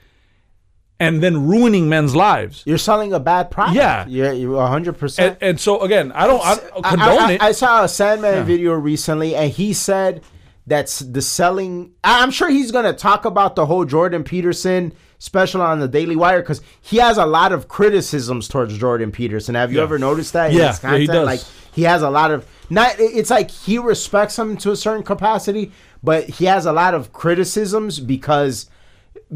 [1.04, 2.64] and then ruining men's lives.
[2.66, 3.76] You're selling a bad product.
[3.76, 4.06] Yeah.
[4.08, 5.38] yeah, you're hundred percent.
[5.42, 7.42] And, so again, I don't, I don't I, condone I- it.
[7.44, 8.44] I saw a Sandman Yeah.
[8.44, 10.22] video recently, and he said
[10.66, 11.92] that's the selling.
[12.04, 16.42] I'm sure he's gonna talk about the whole Jordan Peterson special on the Daily Wire
[16.42, 19.56] because he has a lot of criticisms towards Jordan Peterson.
[19.56, 19.84] Have you Yeah.
[19.84, 20.52] ever noticed that?
[20.52, 21.26] in Yeah, yeah, he does.
[21.26, 21.42] Like
[21.74, 22.96] he has a lot of not.
[23.00, 27.12] It's like he respects him to a certain capacity, but he has a lot of
[27.14, 28.70] criticisms because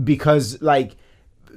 [0.04, 0.96] because like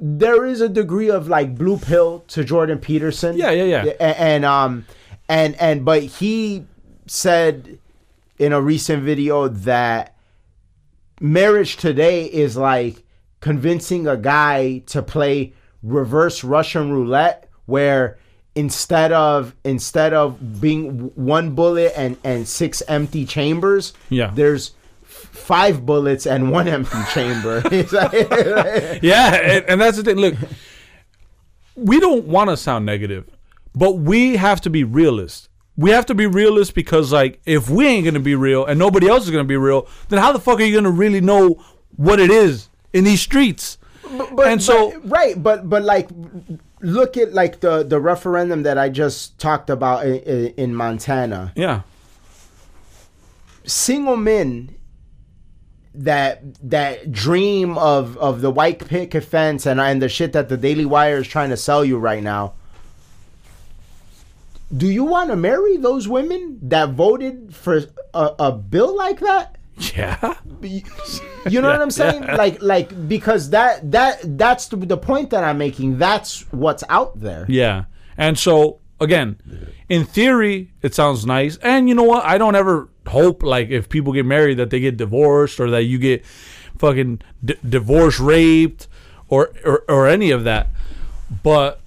[0.03, 3.37] there is a degree of like blue pill to Jordan Peterson.
[3.37, 3.93] Yeah, yeah, yeah.
[4.01, 4.87] A- And, um
[5.29, 6.65] and and but he
[7.07, 7.79] said
[8.39, 10.17] in a recent video that
[11.21, 13.03] marriage today is like
[13.41, 18.19] convincing a guy to play reverse Russian roulette where
[18.55, 24.31] instead of instead of being one bullet and and six empty chambers Yeah.
[24.35, 24.73] there's
[25.31, 27.63] five bullets and one empty chamber
[29.03, 30.17] yeah, and, and that's the thing.
[30.17, 30.35] Look,
[31.75, 33.29] we don't want to sound negative,
[33.75, 35.49] but we have to be realist.
[35.77, 39.09] We have to be realist because, like, if we ain't gonna be real and nobody
[39.09, 41.63] else is gonna be real, then how the fuck are you gonna really know
[41.97, 43.79] what it is in these streets?
[44.33, 46.09] but, and so, but- right but but like
[46.81, 51.83] look at like the the referendum that i just talked about in, in montana yeah,
[53.65, 54.75] single men
[55.95, 60.57] that that dream of of the white picket fence and and the shit that the
[60.57, 62.53] daily wire is trying to sell you right now
[64.77, 67.81] do you want to marry those women that voted for
[68.15, 69.57] a, a bill like that
[69.97, 70.83] yeah, you
[71.49, 72.27] you know what I'm saying?
[72.27, 75.99] Like, like because that that that's the, the point that I'm making.
[75.99, 77.47] That's what's out there.
[77.49, 77.85] yeah.
[78.17, 79.39] And so, again,
[79.89, 81.57] in theory, it sounds nice.
[81.59, 82.25] And you know what?
[82.25, 85.85] I don't ever hope like if people get married that they get divorced or that
[85.85, 86.25] you get
[86.79, 88.89] fucking d- divorce raped
[89.29, 90.69] or, or or any of that.
[91.43, 91.81] But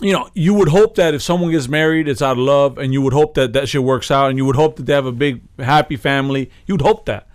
[0.00, 2.92] you know, you would hope that if someone gets married, it's out of love, and
[2.92, 5.06] you would hope that that shit works out, and you would hope that they have
[5.06, 6.50] a big, happy family.
[6.66, 7.28] You'd hope that.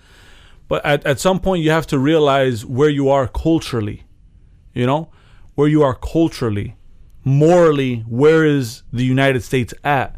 [0.68, 4.04] But at, at some point, you have to realize where you are culturally,
[4.74, 5.10] you know,
[5.56, 6.76] where you are culturally,
[7.26, 10.16] morally, where is the United States at?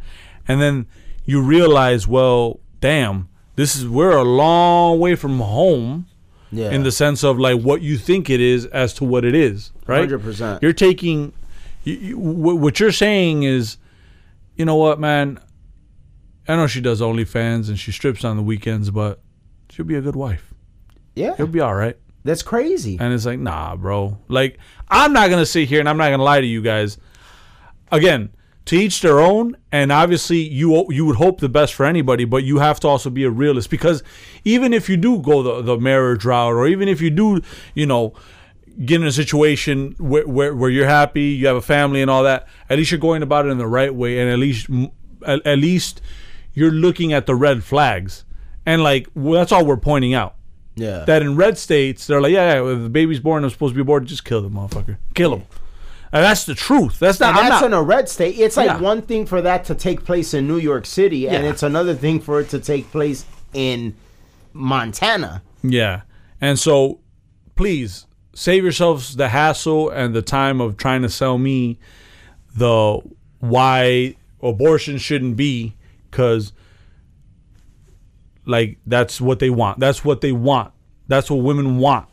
[0.47, 0.85] And then
[1.25, 6.07] you realize, well, damn, this is, we're a long way from home
[6.51, 6.71] Yeah.
[6.71, 9.71] in the sense of like what you think it is as to what it is,
[9.87, 10.07] right?
[10.09, 10.61] 100%.
[10.61, 11.33] You're taking
[11.83, 13.77] you, you, what you're saying is,
[14.55, 15.39] you know what, man?
[16.47, 19.19] I know she does OnlyFans and she strips on the weekends, but
[19.69, 20.53] she'll be a good wife.
[21.15, 21.97] yeah, She'll be all right.
[22.23, 22.97] that's crazy.
[22.99, 24.17] And it's like, nah, bro.
[24.27, 24.59] Like,
[24.89, 26.97] I'm not gonna sit here and I'm not gonna lie to you guys.
[27.91, 28.29] Again,
[28.65, 32.43] to each their own, and obviously you you would hope the best for anybody, but
[32.43, 34.01] you have to also be a realist because
[34.43, 37.41] even if you do go the, the marriage route, or even if you do,
[37.75, 38.13] you know,
[38.83, 42.23] get in a situation where, where where you're happy, you have a family and all
[42.23, 44.67] that, at least you're going about it in the right way, and at least
[45.25, 46.01] at, at least
[46.53, 48.25] you're looking at the red flags,
[48.65, 50.35] and like well, that's all we're pointing out
[50.75, 53.73] Yeah, that in red states they're like, yeah, yeah, if the baby's born, I'm supposed
[53.75, 54.07] to be born.
[54.07, 55.43] Just kill the motherfucker, kill him.
[56.15, 56.97] And that's the truth.
[56.97, 57.37] That's not.
[57.37, 58.39] And that's not in a red state.
[58.39, 58.79] It's like Yeah.
[58.79, 62.21] one thing for that to take place in New York City, and it's another thing
[62.21, 63.95] for it to take place in
[64.53, 65.41] Montana.
[65.61, 66.03] Yeah.
[66.39, 66.99] And so
[67.57, 71.79] please save yourselves the hassle and the time of trying to sell me
[72.55, 73.01] the
[73.39, 75.75] why abortion shouldn't be
[76.11, 76.53] cuz
[78.45, 79.81] like that's what they want.
[79.81, 80.71] That's what they want.
[81.09, 82.07] That's what women want.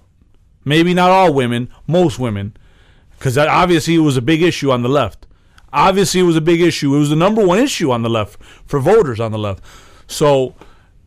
[0.65, 2.57] Maybe not all women, most women.
[3.23, 5.27] Cuz obviously it was a big issue on the left.
[5.73, 6.95] Obviously it was a big issue.
[6.95, 9.63] It was the number one issue on the left for voters on the left.
[10.07, 10.55] So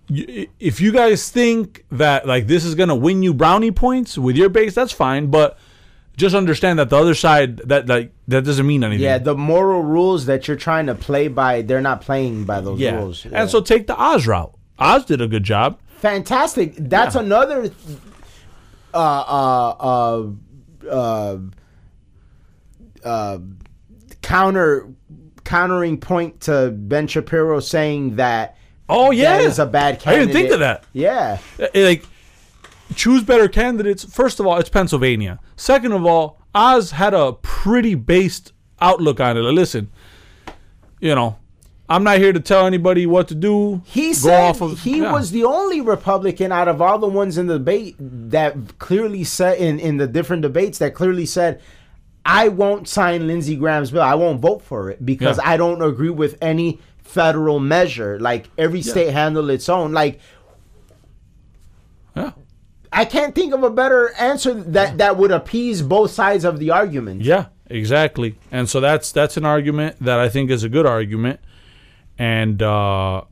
[0.10, 4.50] if you guys think that like this is gonna win you brownie points with your
[4.50, 5.28] base, that's fine.
[5.28, 5.58] But
[6.18, 9.04] just understand that the other side that like that doesn't mean anything.
[9.04, 12.80] Yeah, the moral rules that you're trying to play by, they're not playing by those
[12.80, 12.96] yeah.
[12.96, 13.26] rules.
[13.32, 14.54] And so take the Oz route.
[14.80, 15.78] Oz did a good job.
[16.00, 16.76] fantastic.
[16.78, 17.22] That's Yeah.
[17.22, 17.72] another
[18.94, 20.24] uh uh uh
[20.90, 21.38] uh
[23.06, 23.40] uh
[24.22, 24.90] counter
[25.44, 28.58] countering point to Ben Shapiro saying that
[28.90, 30.30] Oh yeah, that is a bad candidate.
[30.30, 30.84] I didn't think of that.
[30.94, 31.40] Yeah.
[31.60, 32.06] Uh, Like
[32.96, 34.04] choose better candidates.
[34.04, 35.40] First of all, it's Pennsylvania.
[35.56, 39.42] Second of all, Oz had a pretty based outlook on it.
[39.42, 39.90] Like, listen,
[41.00, 41.38] you know,
[41.90, 43.82] I'm not here to tell anybody what to do.
[43.86, 45.12] He said of- he yeah.
[45.12, 49.58] was the only Republican out of all the ones in the debate that clearly said
[49.58, 51.62] in, in the different debates that clearly said,
[52.26, 54.02] I won't sign Lindsey Graham's bill.
[54.02, 55.50] I won't vote for it because Yeah.
[55.50, 58.20] I don't agree with any federal measure.
[58.20, 59.94] Like every state handle its own.
[59.94, 60.20] Like
[62.16, 62.32] Yeah.
[62.92, 66.72] I can't think of a better answer that that would appease both sides of the
[66.72, 67.22] argument.
[67.22, 68.38] Yeah, exactly.
[68.52, 71.42] And so that's that's an argument that I think is a good argument.
[72.18, 73.24] And uh,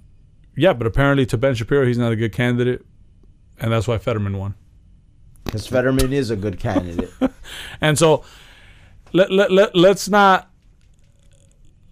[0.57, 2.85] yeah, but apparently to Ben Shapiro, he's not a good candidate,
[3.57, 4.55] and that's why Fetterman won.
[5.45, 7.09] Because Fetterman is a good candidate.
[7.81, 8.23] And so
[9.13, 10.49] let let, let let's not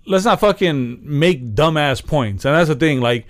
[0.06, 2.46] let's not fucking make dumbass points.
[2.46, 3.00] And that's the thing.
[3.00, 3.26] Like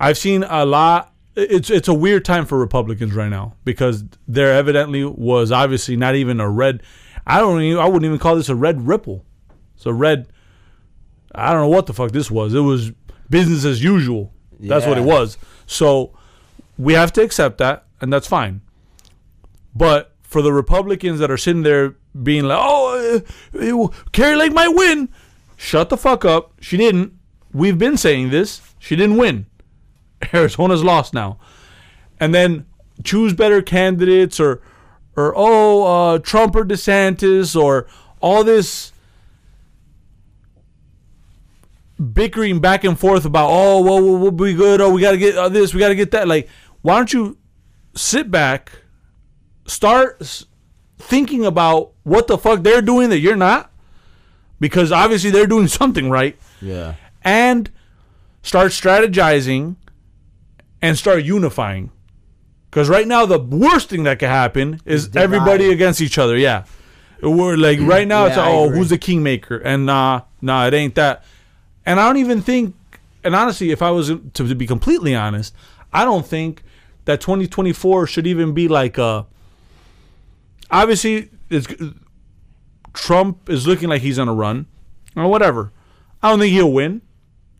[0.00, 1.12] I've seen a lot.
[1.34, 6.14] It's it's a weird time for Republicans right now because there evidently was obviously not
[6.14, 6.82] even a red.
[7.26, 7.80] I don't even.
[7.80, 9.24] I wouldn't even call this a red ripple.
[9.76, 10.28] It's a red.
[11.34, 12.52] I don't know what the fuck this was.
[12.52, 12.92] It was
[13.30, 14.32] business as usual.
[14.60, 15.38] That's what it was.
[15.66, 16.12] So
[16.78, 18.60] we have to accept that, and that's fine.
[19.74, 23.22] But for the Republicans that are sitting there being like, "Oh,
[23.54, 25.08] uh, uh, Kari Lake might win,"
[25.56, 26.52] shut the fuck up.
[26.60, 27.12] She didn't.
[27.52, 28.62] We've been saying this.
[28.78, 29.46] She didn't win.
[30.34, 31.38] Arizona's lost now.
[32.18, 32.66] And then
[33.04, 34.62] choose better candidates, or,
[35.16, 37.86] or oh, uh, Trump or DeSantis, or
[38.20, 38.92] all this
[42.12, 44.80] bickering back and forth about, oh, well, we'll, we'll be good.
[44.80, 46.26] Oh, we got to get uh, this, we got to get that.
[46.26, 46.48] Like,
[46.82, 47.38] why don't you
[47.94, 48.72] sit back,
[49.66, 50.44] start
[50.98, 53.70] thinking about what the fuck they're doing that you're not?
[54.60, 56.36] Because obviously they're doing something right.
[56.60, 56.94] yeah.
[57.24, 57.70] And
[58.42, 59.76] start strategizing
[60.80, 61.90] and start unifying.
[62.68, 65.22] Because right now, the worst thing that could happen is Divide.
[65.22, 66.36] everybody against each other.
[66.36, 66.64] Yeah.
[67.22, 69.58] We're like, mm, right now, it's, Yeah, I oh, who's the kingmaker?
[69.58, 71.22] And nah, nah, it ain't that.
[71.86, 72.74] And I don't even think,
[73.22, 75.54] and honestly, if I was to, to be completely honest,
[75.92, 76.64] I don't think
[77.04, 79.26] that 2024 should even be like a.
[80.72, 81.68] Obviously, it's
[82.92, 84.66] Trump is looking like he's on a run,
[85.14, 85.70] or whatever.
[86.22, 87.02] I don't think he'll win.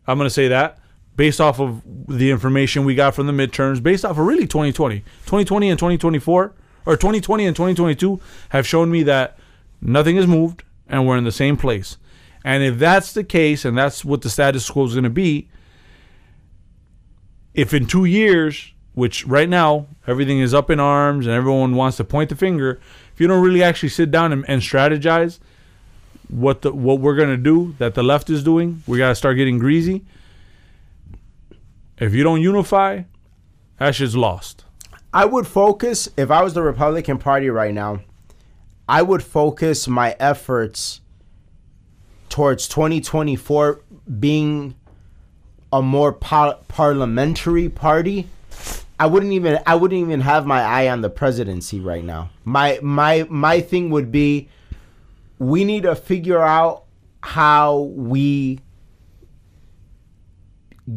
[0.07, 0.79] I'm going to say that
[1.15, 4.99] based off of the information we got from the midterms, based off of really 2020.
[4.99, 6.53] 2020 and 2024,
[6.85, 9.37] or 2020 and 2022 have shown me that
[9.81, 11.97] nothing has moved and we're in the same place.
[12.43, 15.49] And if that's the case, and that's what the status quo is going to be,
[17.53, 21.97] if in two years, which right now everything is up in arms and everyone wants
[21.97, 22.81] to point the finger,
[23.13, 25.39] if you don't really actually sit down and, and strategize
[26.29, 29.59] what the what we're gonna do that the left is doing, we gotta start getting
[29.59, 30.03] greasy.
[31.97, 33.03] If you don't unify,
[33.77, 34.65] that shit's lost.
[35.13, 38.01] I would focus if I was the Republican Party right now.
[38.89, 41.01] I would focus my efforts
[42.29, 43.81] towards 2024
[44.19, 44.75] being
[45.71, 48.27] a more par- parliamentary party.
[49.03, 52.29] I wouldn't even I wouldn't even have my eye on the presidency right now.
[52.45, 54.47] My my my thing would be
[55.39, 56.85] we need to figure out
[57.21, 58.61] how we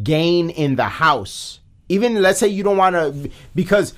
[0.05, 3.95] gain in the house even let's say you don't want to because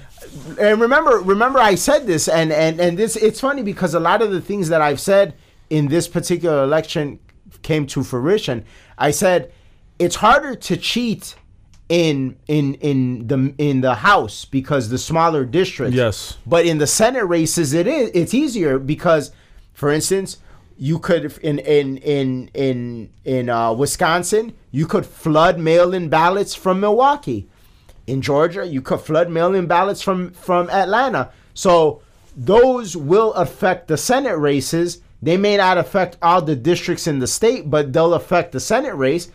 [0.60, 4.20] and remember remember i said this and and and this it's funny because a lot
[4.20, 5.34] of the things that i've said
[5.70, 7.18] in this particular election
[7.62, 8.62] came to fruition
[8.98, 9.50] i said
[9.98, 11.36] it's harder to cheat
[11.88, 16.36] in in in the in the house because the smaller districts Yes.
[16.46, 19.32] but in the senate races it is it's easier because
[19.72, 20.36] for instance
[20.78, 26.78] you could in in in in in uh, Wisconsin, you could flood mail-in ballots from
[26.80, 27.48] Milwaukee.
[28.06, 31.30] In Georgia, you could flood mail-in ballots from from Atlanta.
[31.52, 32.00] So
[32.36, 35.00] those will affect the Senate races.
[35.20, 38.94] They may not affect all the districts in the state, but they'll affect the Senate
[38.94, 39.32] race.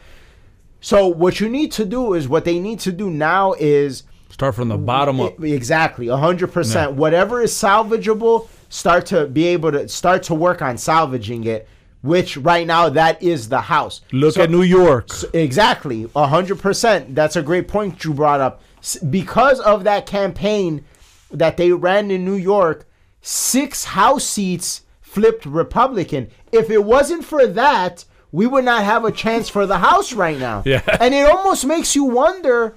[0.84, 4.54] So what you need to do is what they need to do now is Start
[4.56, 5.42] from the bottom up.
[5.42, 6.54] Exactly, hundred Yeah.
[6.54, 6.94] percent.
[6.94, 11.68] Whatever is salvageable, start to be able to start to work on salvaging it.
[12.02, 14.02] Which right now that is the house.
[14.12, 15.08] Look So- at New York.
[15.34, 17.16] Exactly, hundred percent.
[17.16, 18.62] That's a great point you brought up.
[18.82, 20.84] S- Because of that campaign
[21.32, 22.86] that they ran in New York,
[23.22, 26.28] six House seats flipped Republican.
[26.52, 28.04] If it wasn't for that,
[28.34, 30.64] we would not have a chance for the House right now.
[30.66, 30.82] Yeah.
[31.00, 32.76] and it almost makes you wonder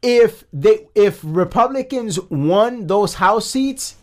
[0.00, 3.96] if they if Republicans won those House seats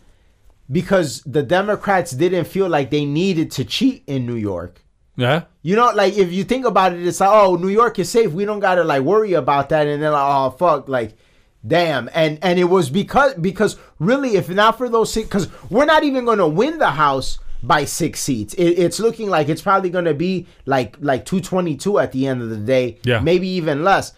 [0.70, 4.82] because the Democrats didn't feel like they needed to cheat in New York.
[5.16, 5.44] Yeah.
[5.62, 8.30] You know, like if you think about it, it's like, oh, New York is safe.
[8.32, 9.86] We don't gotta like worry about that.
[9.86, 11.14] And then like, oh fuck, like,
[11.66, 12.10] damn.
[12.12, 16.26] And and it was because because really, if not for those because we're not even
[16.26, 18.54] gonna win the House by six seats.
[18.54, 22.26] It, it's looking like it's probably gonna be like like two twenty two at the
[22.26, 22.98] end of the day.
[23.02, 23.20] Yeah.
[23.20, 24.12] maybe even less.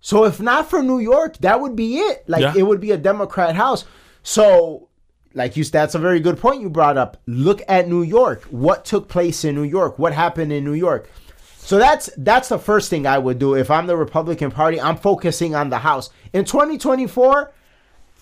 [0.00, 2.24] So if not for New York, that would be it.
[2.28, 2.54] Like Yeah.
[2.56, 3.84] it would be a Democrat House.
[4.22, 4.88] So
[5.34, 7.16] like you that's a very good point you brought up.
[7.26, 8.42] Look at New York.
[8.44, 9.98] What took place in New York?
[9.98, 11.10] What happened in New York?
[11.56, 14.80] So that's that's the first thing I would do if I'm the Republican Party.
[14.80, 16.10] I'm focusing on the House.
[16.32, 17.52] In 2024,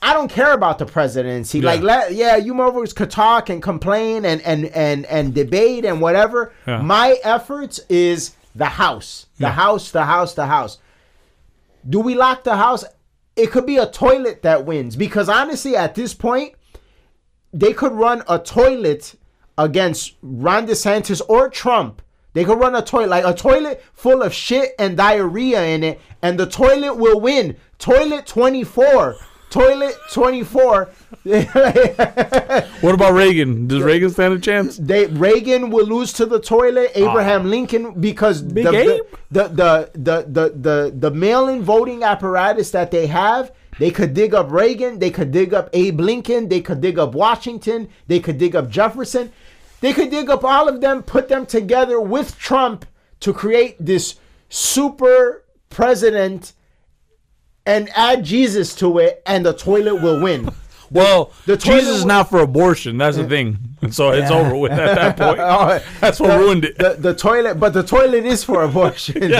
[0.04, 1.60] I don't care about the presidency.
[1.60, 1.66] Yeah.
[1.66, 6.00] Like, let, yeah, you motherfuckers could talk and complain and and and and debate and
[6.00, 6.52] whatever.
[6.66, 6.82] Yeah.
[6.82, 9.52] My efforts is the House, the Yeah.
[9.52, 10.78] House, the House, the House.
[11.88, 12.84] Do we lock the House?
[13.36, 16.54] It could be a toilet that wins because honestly, at this point,
[17.52, 19.14] they could run a toilet
[19.56, 22.02] against Ron DeSantis or Trump.
[22.34, 26.00] They could run a toilet like a toilet full of shit and diarrhea in it,
[26.22, 27.56] and the toilet will win.
[27.78, 29.16] Toilet twenty four.
[29.52, 30.88] Toilet twenty four.
[31.24, 33.68] What about Reagan?
[33.68, 34.78] Does Reagan stand a chance?
[34.78, 36.90] they Reagan will lose to the toilet.
[36.96, 37.10] Ah.
[37.10, 38.62] Abraham Lincoln because the,
[39.30, 43.52] the, the the the the the mail-in voting apparatus that they have.
[43.78, 44.98] They could dig up Reagan.
[44.98, 46.48] They could dig up Abe Lincoln.
[46.48, 47.88] They could dig up Washington.
[48.06, 49.32] They could dig up Jefferson.
[49.80, 52.86] They could dig up all of them, put them together with Trump
[53.20, 54.16] to create this
[54.48, 56.52] super president
[57.66, 60.50] and add Jesus to it, and the toilet will win.
[60.92, 62.98] Well, the Jesus is not for abortion.
[62.98, 63.56] That's the thing.
[63.90, 65.38] So it's over with at that point.
[66.02, 66.76] That's what the, ruined it.
[66.76, 69.30] The, the toilet, but the toilet is for abortion.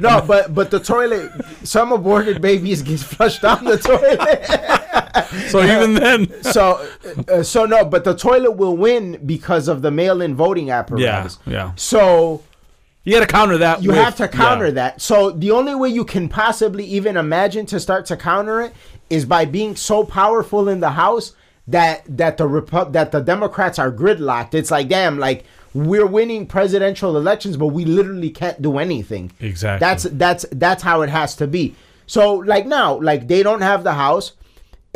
[0.00, 1.32] No, but but the toilet,
[1.64, 5.34] some aborted babies get flushed down the toilet.
[5.48, 6.86] So even then, so
[7.26, 11.04] uh, so no, but the toilet will win because of the mail-in voting apparatus.
[11.06, 11.38] yeah, apparatus.
[11.46, 11.72] yeah.
[11.76, 12.42] So
[13.08, 13.82] You got to counter that.
[13.82, 14.72] you with- have to counter yeah.
[14.72, 15.00] that.
[15.00, 18.74] So the only way you can possibly even imagine to start to counter it
[19.08, 21.32] is by being so powerful in the House
[21.66, 24.52] that that the Repu- that the Democrats are gridlocked.
[24.52, 29.32] It's like damn, like we're winning presidential elections, but we literally can't do anything.
[29.40, 29.80] Exactly.
[29.86, 31.74] That's that's that's how it has to be.
[32.06, 34.32] So like now, like they don't have the House.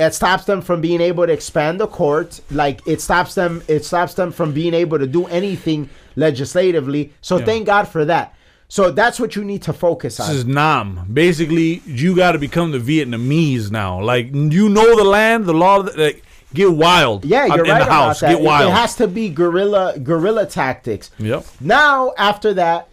[0.06, 2.40] It stops them from being able to expand the court.
[2.50, 3.62] Like it stops them.
[3.68, 7.12] It stops them from being able to do anything legislatively.
[7.20, 7.44] So Yeah.
[7.44, 8.34] thank God for that.
[8.68, 10.28] So that's what you need to focus on.
[10.28, 11.06] This is Nam.
[11.12, 14.00] Basically, you got to become the Vietnamese now.
[14.02, 15.76] Like you know the land, the law.
[15.96, 16.22] Like
[16.54, 17.24] get wild.
[17.24, 18.22] yeah, you're in right the house.
[18.22, 18.36] about that.
[18.36, 18.70] Get wild.
[18.70, 21.10] It has to be guerrilla guerrilla tactics.
[21.18, 21.44] Yep.
[21.60, 22.88] Now, after that,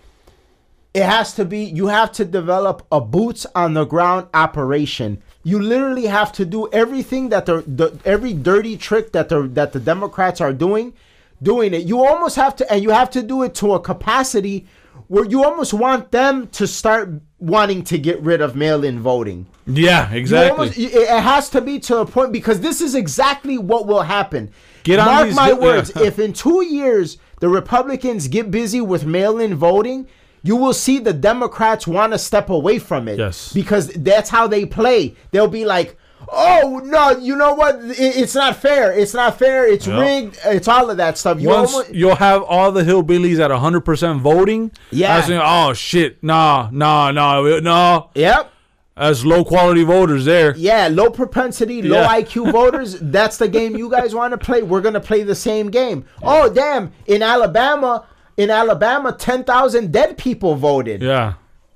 [0.94, 5.22] it has to be you have to develop a boots on the ground operation.
[5.44, 9.74] You literally have to do everything that the, the every dirty trick that the that
[9.74, 10.94] the Democrats are doing,
[11.42, 11.84] doing it.
[11.84, 14.68] You almost have to and you have to do it to a capacity
[15.08, 17.10] where you almost want them to start
[17.40, 19.48] wanting to get rid of mail-in voting.
[19.66, 20.52] Yeah, exactly.
[20.52, 24.52] almost- it has to be to a point because this is exactly what will happen.
[24.84, 25.90] Get on Mark my words.
[25.96, 30.08] if in two years the Republicans get busy with mail-in voting,
[30.44, 33.18] you will see the Democrats want to step away from it.
[33.20, 33.52] Yes.
[33.54, 35.16] because that's how they play.
[35.32, 35.98] They'll be like.
[36.32, 37.12] Oh no!
[37.18, 37.78] You know what?
[37.82, 38.92] It's not fair.
[38.92, 39.66] It's not fair.
[39.68, 40.00] It's Yeah.
[40.00, 40.38] rigged.
[40.46, 41.40] It's all of that stuff.
[41.40, 44.70] You Once almost, you'll have all the hillbillies at 100% voting.
[44.92, 45.20] Yeah.
[45.22, 48.08] Saying, oh shit, nah, nah, nah, nah.
[48.14, 48.52] yep.
[48.96, 50.54] That's low quality voters there.
[50.56, 52.22] Yeah, low propensity, low Yeah.
[52.22, 53.00] IQ voters.
[53.00, 54.62] That's the game you guys want to play.
[54.62, 56.06] We're gonna play the same game.
[56.22, 56.92] Oh damn!
[57.08, 58.06] In Alabama,
[58.40, 61.02] in Alabama, ten thousand dead people voted.
[61.02, 61.34] Yeah.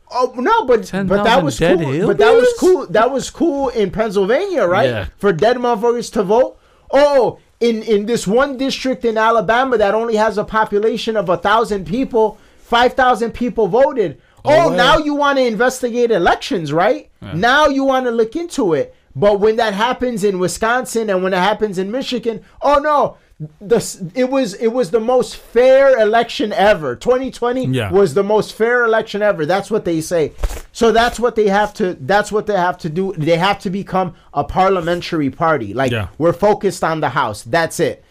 [0.09, 2.07] Oh no, but but that was cool.
[2.07, 2.88] But that was cool.
[2.88, 4.89] That was cool in Pennsylvania, right?
[4.89, 5.07] Yeah.
[5.18, 6.57] For dead motherfuckers to vote.
[6.91, 11.38] Oh, in in this one district in Alabama that only has a population of a
[11.38, 14.22] thousand people, five thousand people voted.
[14.45, 14.76] Oh, wow.
[14.76, 17.09] now you want to investigate elections, right?
[17.22, 18.93] Now you want to look into it.
[19.16, 23.18] But when that happens in Wisconsin and when it happens in Michigan, oh no,
[23.59, 26.95] the it was it was the most fair election ever.
[26.95, 27.91] 2020 Yeah.
[27.91, 29.45] was the most fair election ever.
[29.45, 30.34] That's what they say.
[30.71, 33.13] So that's what they have to that's what they have to do.
[33.17, 35.73] They have to become a parliamentary party.
[35.73, 36.07] Like Yeah.
[36.17, 37.41] we're focused on the house.
[37.43, 38.03] That's it.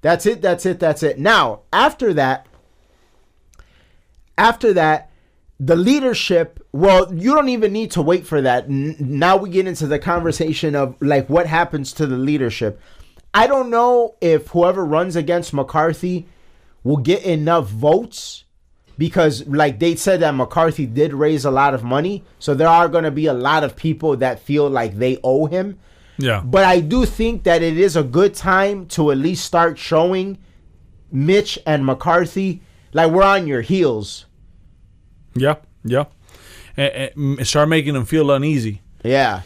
[0.00, 0.40] That's it.
[0.42, 0.78] That's it.
[0.80, 1.18] That's it.
[1.18, 2.46] Now, after that
[4.38, 5.10] after that
[5.60, 9.66] the leadership well you don't even need to wait for that N- now we get
[9.66, 12.80] into the conversation of like what happens to the leadership
[13.34, 16.26] i don't know if whoever runs against mccarthy
[16.84, 18.44] will get enough votes
[18.98, 22.88] because like they said that mccarthy did raise a lot of money so there are
[22.88, 25.78] going to be a lot of people that feel like they owe him
[26.18, 26.42] Yeah.
[26.44, 30.38] but I do think that it is a good time to at least start showing
[31.10, 32.60] Mitch and McCarthy
[32.92, 34.26] like we're on your heels.
[35.34, 35.56] Yeah.
[35.84, 36.04] Yeah.
[36.76, 38.82] And, and start making them feel uneasy.
[39.02, 39.42] Yeah.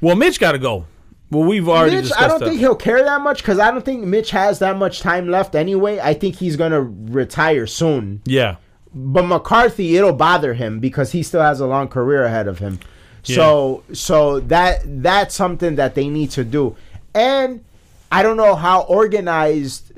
[0.00, 0.86] Well, Mitch got to go.
[1.30, 2.48] Well, we've already Mitch, discussed I don't that.
[2.48, 5.54] think he'll care that much because I don't think Mitch has that much time left
[5.56, 5.98] anyway.
[5.98, 8.22] I think he's gonna retire soon.
[8.24, 8.56] yeah.
[8.98, 12.78] But McCarthy, it'll bother him because he still has a long career ahead of him.
[13.24, 16.76] So so that that's something that they need to do.
[17.12, 17.64] And
[18.10, 19.92] I don't know how organized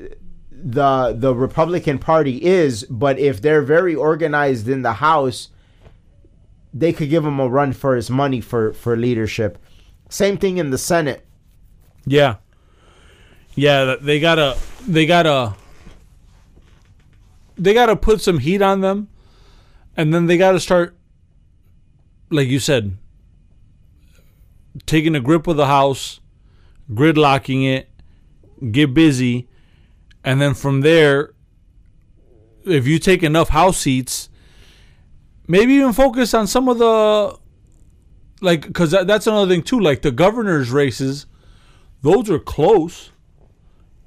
[0.51, 5.49] the the Republican Party is, but if they're very organized in the House,
[6.73, 9.57] they could give him a run for his money for for leadership.
[10.09, 11.25] Same thing in the Senate.
[12.05, 12.37] Yeah.
[13.55, 14.57] Yeah, they gotta
[14.87, 15.55] they gotta
[17.57, 19.09] they gotta put some heat on them
[19.95, 20.95] and then they gotta start
[22.29, 22.97] like you said
[24.85, 26.19] taking a grip of the house,
[26.91, 27.89] gridlocking it,
[28.71, 29.47] get busy,
[30.23, 31.33] and then from there
[32.65, 34.29] if you take enough house seats,
[35.47, 37.38] maybe even focus on some of the
[38.41, 41.25] like because that, that's another thing too like the governor's races
[42.01, 43.11] those are close.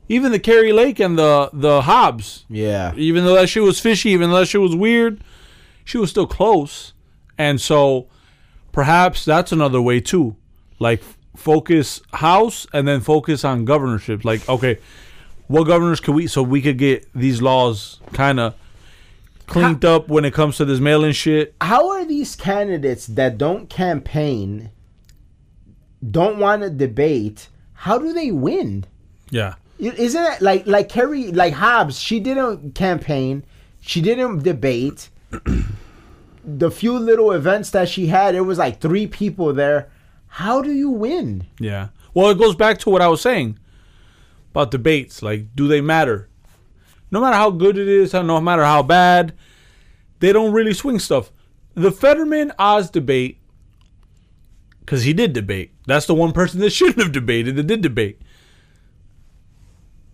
[0.09, 2.45] Even the Kari Lake and the the Hobbs.
[2.49, 2.93] Yeah.
[2.97, 5.23] even though that shit was fishy even though that shit was weird
[5.85, 6.93] she was still close.
[7.39, 8.09] And so
[8.73, 10.37] perhaps that's another way too.
[10.79, 11.03] Like
[11.37, 14.79] focus house and then focus on governorship like okay
[15.47, 18.55] what governors could we so we could get these laws kind of
[19.53, 23.69] cleaned up when it comes to this mail-in shit how are these candidates that don't
[23.69, 24.71] campaign
[26.11, 28.85] don't want to debate how do they win
[29.31, 33.45] yeah isn't it like like kari like hobbs she didn't campaign
[33.81, 35.09] she didn't debate
[36.45, 39.91] the few little events that she had it was like three people there
[40.33, 41.89] how do you win Yeah.
[42.15, 43.59] Well, it goes back to what I was saying
[44.51, 45.23] about debates.
[45.23, 46.29] Like, do they matter?
[47.13, 49.35] No matter how good it is, no matter how bad,
[50.19, 51.31] they don't really swing stuff.
[51.75, 53.39] The Fetterman Oz debate,
[54.81, 55.73] because he did debate.
[55.87, 58.21] That's the one person that shouldn't have debated that did debate.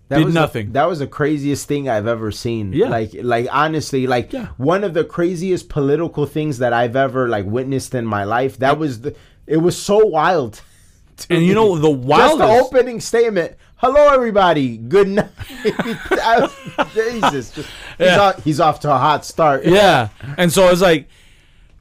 [0.08, 0.72] that Did nothing.
[0.72, 2.88] that was the craziest thing i've ever seen Yeah.
[2.88, 4.46] like like honestly like Yeah.
[4.56, 8.78] one of the craziest political things that i've ever like witnessed in my life that
[8.78, 9.14] was the
[9.46, 10.62] it was so wild
[11.30, 13.56] And you know the Just the opening statement.
[13.78, 14.76] Hello, everybody.
[14.76, 15.28] Good night.
[15.64, 17.68] I was- Jesus, just,
[17.98, 18.20] he's, Yeah.
[18.20, 19.64] off, he's off to a hot start.
[19.64, 20.08] yeah.
[20.36, 21.08] And so it's like,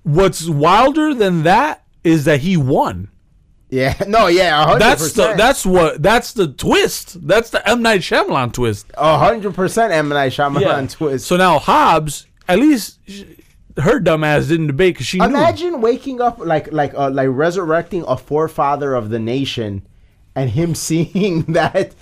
[0.03, 3.09] what's wilder than that is that he won.
[3.69, 3.95] yeah.
[4.07, 7.27] No, yeah, a hundred That's the that's what that's the twist.
[7.27, 8.91] That's the M Night Shyamalan twist.
[8.95, 9.91] a hundred percent.
[9.91, 10.87] M Night Shyamalan Yeah.
[10.87, 11.25] twist.
[11.27, 12.99] So now Hobbs, at least
[13.77, 15.25] her dumb ass didn't debate because she knew.
[15.25, 19.85] Imagine waking up like like uh, like resurrecting a forefather of the nation,
[20.37, 21.93] and him seeing that,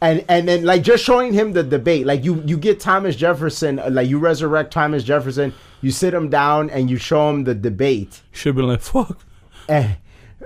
[0.00, 2.06] and and then like just showing him the debate.
[2.06, 6.28] Like you you get Thomas Jefferson, uh, like you resurrect Thomas Jefferson, you sit him
[6.30, 8.22] down and you show him the debate.
[8.32, 9.20] Should have been like, fuck.
[9.68, 9.94] Eh,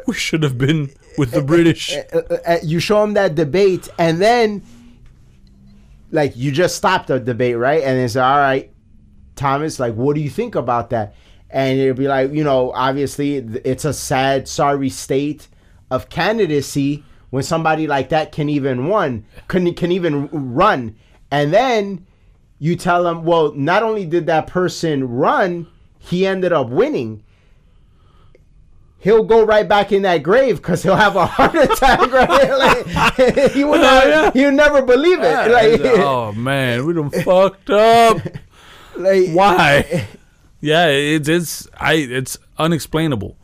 [0.06, 1.94] We should have been with the British.
[1.96, 4.62] uh, uh, uh, you show him that debate, and then
[6.10, 7.82] like you just stop the debate, right?
[7.82, 8.70] And it's all right,
[9.36, 9.78] Thomas.
[9.78, 11.14] Like, what do you think about that?
[11.50, 15.48] And it'll be like, you know, obviously it's a sad, sorry state
[15.90, 20.96] of candidacy when somebody like that can even one can can even run,
[21.30, 22.06] and then
[22.58, 25.66] you tell them, well, not only did that person run,
[25.98, 27.22] he ended up winning
[28.98, 32.00] he'll go right back in that grave because he'll have a heart attack.
[32.12, 32.50] Right?
[32.50, 34.30] Like, he would not, oh, yeah.
[34.32, 35.50] he'll never believe it.
[35.50, 38.18] Like, oh man, we done fucked up.
[38.96, 40.06] like, Why?
[40.60, 43.37] Yeah, it's it's I it's unexplainable.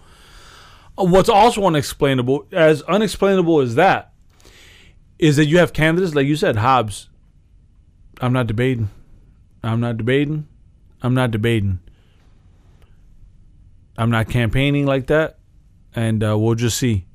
[0.97, 4.13] What's also unexplainable, as unexplainable as that,
[5.19, 7.09] is that you have candidates like you said, Hobbs.
[8.21, 8.91] I'm not debating.
[9.63, 10.47] I'm not debating.
[11.03, 11.81] I'm not debating.
[13.97, 15.39] I'm not campaigning like that,
[15.95, 17.07] and uh, we'll just see.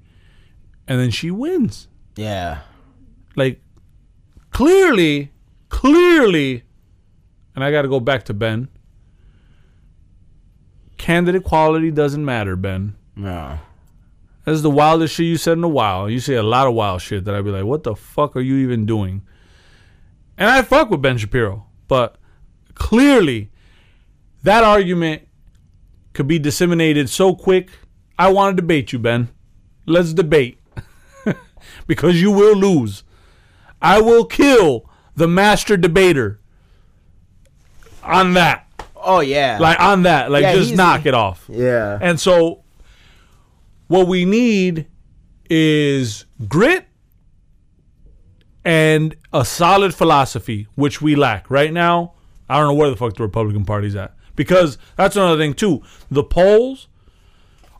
[0.88, 1.88] And then she wins.
[2.16, 2.60] Yeah.
[3.36, 3.62] Like
[4.52, 5.32] clearly,
[5.70, 6.64] clearly,
[7.56, 8.70] and I got to go back to Ben.
[10.98, 12.96] Candidate quality doesn't matter, Ben.
[13.16, 13.60] No.
[14.50, 16.10] That's the wildest shit you said in a while.
[16.10, 18.42] You say a lot of wild shit that I'd be like, what the fuck are
[18.42, 19.22] you even doing?
[20.40, 22.16] And I fuck with Ben Shapiro, but
[22.74, 23.52] clearly
[24.42, 25.28] that argument
[26.14, 27.70] could be disseminated so quick.
[28.18, 29.30] I want to debate you, Ben.
[29.86, 30.60] Let's debate.
[31.86, 33.04] because you will lose.
[33.84, 36.40] I will kill the master debater
[38.02, 38.66] on that.
[38.96, 39.60] Oh yeah.
[39.62, 40.32] Like on that.
[40.32, 41.46] Like Yeah, just knock it off.
[41.50, 42.00] yeah.
[42.02, 42.64] And so,
[43.90, 44.88] what we need
[45.50, 46.86] is grit
[48.64, 52.14] and a solid philosophy, which we lack right now.
[52.48, 55.82] I don't know where the fuck the Republican Party's at because that's another thing too.
[56.10, 56.88] The polls,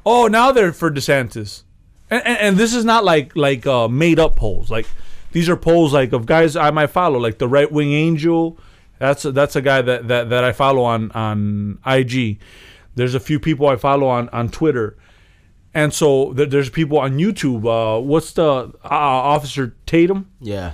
[0.06, 1.64] oh, now they're for DeSantis,
[2.10, 4.72] and, and, and this is not like like uh, made up polls.
[4.72, 4.88] Like
[5.32, 8.58] these are polls like of guys I might follow, like the Right Wing Angel.
[8.98, 12.40] That's a, that's a guy that, that, that I follow on on IG.
[12.96, 14.98] There's a few people I follow on on Twitter,
[15.74, 17.66] and so there, there's people on YouTube.
[17.66, 20.30] Uh, what's the uh, Officer Tatum?
[20.42, 20.72] Yeah.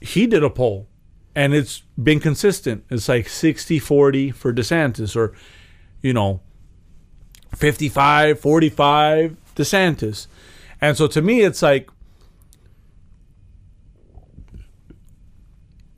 [0.00, 0.86] he did a poll
[1.34, 2.84] and it's been consistent.
[2.90, 5.34] It's like 60 40 for DeSantis or,
[6.02, 6.40] you know,
[7.56, 10.26] 55 45 DeSantis.
[10.80, 11.88] And so to me, it's like,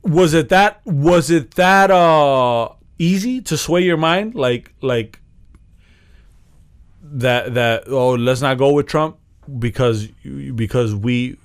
[0.03, 4.35] was it that, was it that, uh, easy to sway your mind?
[4.35, 5.19] Like, like,
[7.11, 9.17] that, that, oh, let's not go with Trump
[9.59, 11.37] because, because we,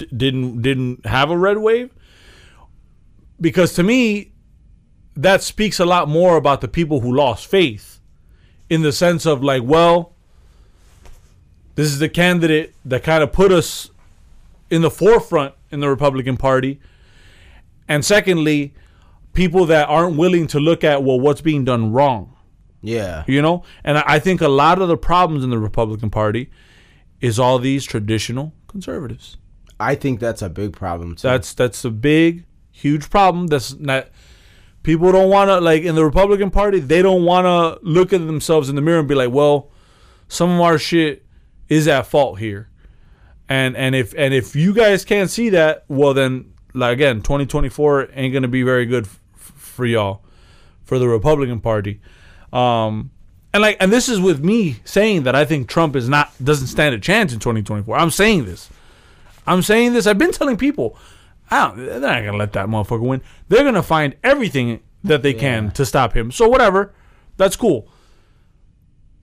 [0.00, 1.90] d- didn't didn't have a red wave.
[3.40, 4.32] Because to me
[5.16, 8.00] that speaks a lot more about the people who lost faith
[8.68, 10.12] in the sense of like well
[11.74, 13.90] this is the candidate that kind of put us
[14.70, 16.80] in the forefront in the Republican Party.
[17.88, 18.74] And secondly
[19.32, 22.36] people that aren't willing to look at well what's being done wrong
[22.82, 23.24] Yeah.
[23.26, 26.50] you know and I think a lot of the problems in the Republican Party
[27.20, 29.36] is all these traditional conservatives
[29.80, 31.26] I think that's a big problem too.
[31.26, 33.46] that's that's a big, huge problem.
[33.46, 34.08] That's not
[34.82, 36.80] people don't want to like in the Republican Party.
[36.80, 39.70] They don't want to look at themselves in the mirror and be like, well,
[40.28, 41.24] some of our shit
[41.70, 42.68] is at fault here.
[43.48, 48.10] And and if and if you guys can't see that, well then like again, 2024
[48.12, 50.22] ain't gonna be very good f- for y'all,
[50.84, 52.00] for the Republican Party.
[52.52, 53.10] Um,
[53.52, 56.68] and like and this is with me saying that I think Trump is not doesn't
[56.68, 57.96] stand a chance in 2024.
[57.96, 58.70] I'm saying this.
[59.46, 60.06] I'm saying this.
[60.06, 60.96] I've been telling people,
[61.50, 63.22] I don't, they're not gonna let that motherfucker win.
[63.48, 66.30] They're gonna find everything that they can to stop him.
[66.30, 66.92] So whatever,
[67.36, 67.88] that's cool.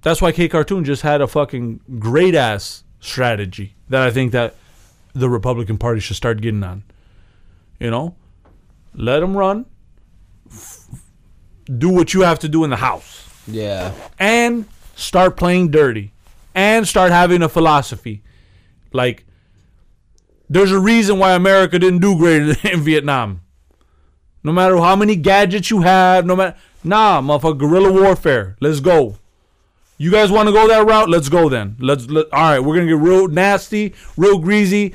[0.02, 4.56] That's why K Cartoon just had a fucking great ass strategy that I think that
[5.14, 6.84] the Republican Party should start getting on.
[7.80, 8.16] You know,
[8.94, 9.66] let him run.
[11.76, 13.94] Do what you have to do in the house yeah.
[14.20, 14.66] and
[14.96, 16.12] start playing dirty
[16.56, 18.24] and start having a philosophy.
[18.94, 19.26] Like,
[20.50, 23.42] there's a reason why America didn't do great in Vietnam.
[24.44, 28.56] No matter how many gadgets you have, no matter nah, motherfucker, guerrilla warfare.
[28.62, 29.18] Let's go.
[29.98, 31.10] You guys want to go that route?
[31.10, 31.76] Let's go then.
[31.80, 32.28] Let's let.
[32.32, 34.94] All right, we're gonna get real nasty, real greasy.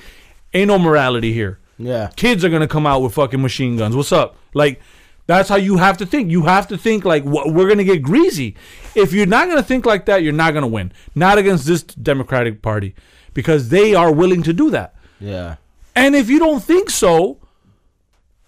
[0.55, 2.11] Ain't no morality here Yeah.
[2.15, 3.97] kids are gonna come out with fucking machine guns.
[3.97, 4.37] What's up?
[4.55, 4.81] Like
[5.27, 6.31] that's how you have to think.
[6.31, 8.57] You have to think like we're gonna get greasy.
[8.95, 10.93] If you're not gonna think like that, you're not gonna win.
[11.15, 12.95] Not against this Democratic Party
[13.35, 14.95] because they are willing to do that.
[15.21, 15.57] Yeah.
[15.95, 17.39] And if you don't think so,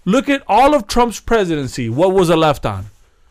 [0.05, 1.89] look at all of Trump's presidency.
[1.89, 2.87] What was it left on?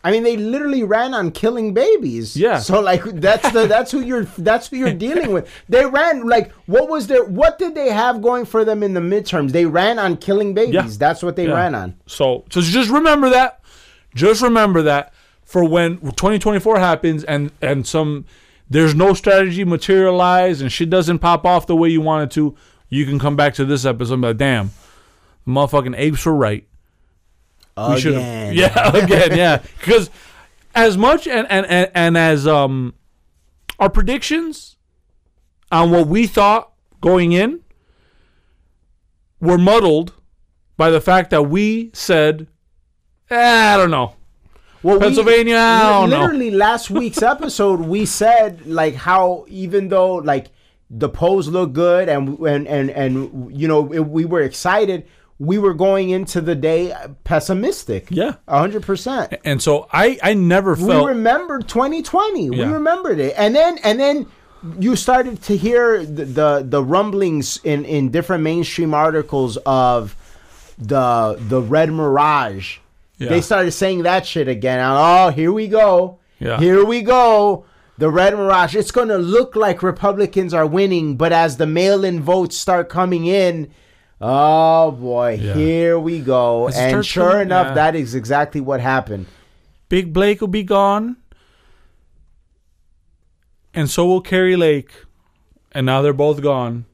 [0.05, 2.35] I mean, they literally ran on killing babies.
[2.35, 2.59] Yeah.
[2.59, 5.49] So like that's the that's who you're that's who you're dealing with.
[5.69, 8.99] They ran like what was their what did they have going for them in the
[8.99, 9.51] midterms?
[9.53, 10.73] They ran on killing babies.
[10.73, 10.87] Yeah.
[10.99, 11.53] That's what they Yeah.
[11.53, 11.95] ran on.
[12.05, 13.61] So, so just remember that.
[14.13, 15.13] Just remember that
[15.45, 18.25] for when 2024 happens and and some
[18.69, 22.55] there's no strategy materialize and shit doesn't pop off the way you want it to,
[22.89, 24.71] you can come back to this episode and be like, damn,
[25.47, 26.67] motherfucking apes were right.
[27.77, 28.53] We should've- Again.
[28.53, 29.57] Yeah, again, yeah.
[29.79, 30.09] Because
[30.75, 32.93] as much and, and, and, and as um
[33.79, 34.75] our predictions
[35.71, 36.71] on what we thought
[37.01, 37.61] going in
[39.39, 40.13] were muddled
[40.77, 42.47] by the fact that we said,
[43.29, 44.15] eh, I don't know.
[44.81, 46.19] Well, we- Pennsylvania, I don't know.
[46.21, 50.47] literally last week's episode, we said like how even though like
[50.89, 55.07] the polls look good, and and and and you know it, we were excited.
[55.39, 58.07] We were going into the day pessimistic.
[58.09, 58.35] Yeah.
[58.47, 59.33] hundred percent.
[59.43, 62.49] And so I I never felt We remembered 2020.
[62.49, 64.27] We remembered it, and then and then
[64.79, 70.15] you started to hear the the, the rumblings in in different mainstream articles of
[70.77, 72.77] the the red mirage.
[73.17, 73.29] Yeah.
[73.29, 74.79] They started saying that shit again.
[74.81, 76.19] Oh, here we go.
[76.39, 76.59] Yeah.
[76.59, 77.65] Here we go.
[77.97, 78.75] The red mirage.
[78.75, 83.25] It's going to look like Republicans are winning, but as the mail-in votes start coming
[83.27, 83.71] in,
[84.21, 85.53] oh boy, Yeah.
[85.53, 86.67] here we go.
[86.67, 87.73] As it And sure enough, yeah.
[87.75, 89.25] that is exactly what happened.
[89.89, 91.17] Big Blake will be gone,
[93.73, 94.91] and so will Kari Lake,
[95.71, 96.85] and now they're both gone.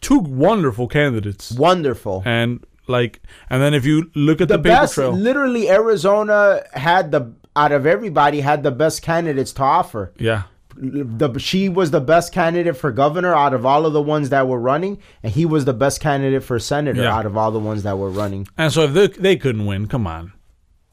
[0.00, 2.22] Two wonderful candidates, Wonderful.
[2.24, 7.12] and like, and then if you look at the the, best trail, literally Arizona had
[7.12, 10.12] the out of everybody had the best candidates to offer.
[10.18, 10.44] yeah,
[10.76, 14.48] The she was the best candidate for governor out of all of the ones that
[14.48, 17.14] were running, and he was the best candidate for senator Yeah.
[17.14, 18.48] out of all the ones that were running.
[18.56, 20.32] and so if they, they couldn't win, come on,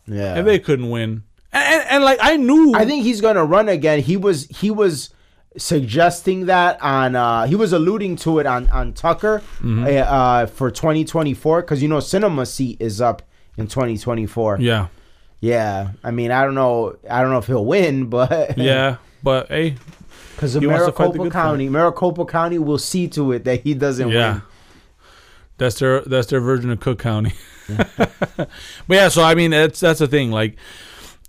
[0.08, 0.38] Yeah.
[0.40, 1.24] if they couldn't win,
[1.54, 4.02] and, and, and like I knew, I think he's gonna run again.
[4.02, 5.10] He was he was
[5.58, 9.84] suggesting that on uh he was alluding to it on on Tucker Mm-hmm.
[9.86, 13.22] uh, uh for 2024 because you know Sinema seat is up
[13.58, 14.58] in 2024.
[14.62, 14.88] yeah,
[15.42, 19.48] Yeah, I mean I don't know I don't know if he'll win, but yeah, but
[19.50, 19.76] hey,
[20.36, 23.62] Because of He wants to fight Maricopa County, Maricopa County will see to it that
[23.62, 24.34] he doesn't Yeah.
[24.34, 24.42] win.
[25.58, 27.34] That's their that's their version of Cook County.
[27.78, 28.48] but
[28.88, 30.32] yeah, so I mean that's that's the thing.
[30.32, 30.56] Like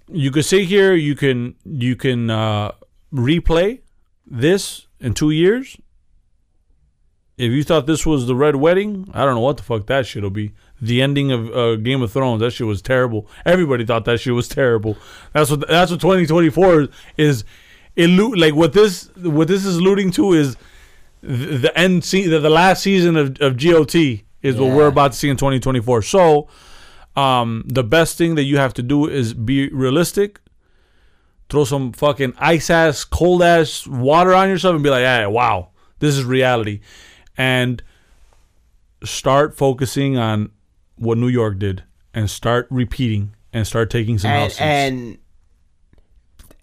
[0.09, 2.72] you could sit here, you can you can uh,
[3.12, 3.80] replay
[4.26, 5.76] this in two years.
[7.36, 10.07] If you thought this was the Red Wedding, I don't know what the fuck that
[10.07, 10.53] shit'll be.
[10.80, 13.26] The ending of uh, Game of Thrones, that shit was terrible.
[13.47, 14.97] Everybody thought that shit was terrible.
[15.32, 17.45] That's what that's what 2024 is.
[18.01, 20.57] Illu- like what this what this is alluding to is
[21.22, 23.94] the, the end se- the, the last season of, of GOT
[24.42, 26.03] is what we're about to see in 2024.
[26.03, 26.48] So,
[27.14, 30.40] um, the best thing that you have to do is be realistic.
[31.51, 35.70] Throw some fucking ice ass, cold ass water on yourself and be like, "Yeah, wow,
[35.98, 36.80] this is reality,"
[37.36, 37.82] and
[39.05, 40.53] start focusing on
[40.96, 41.82] what New York did
[42.14, 45.18] and start repeating and start taking some And and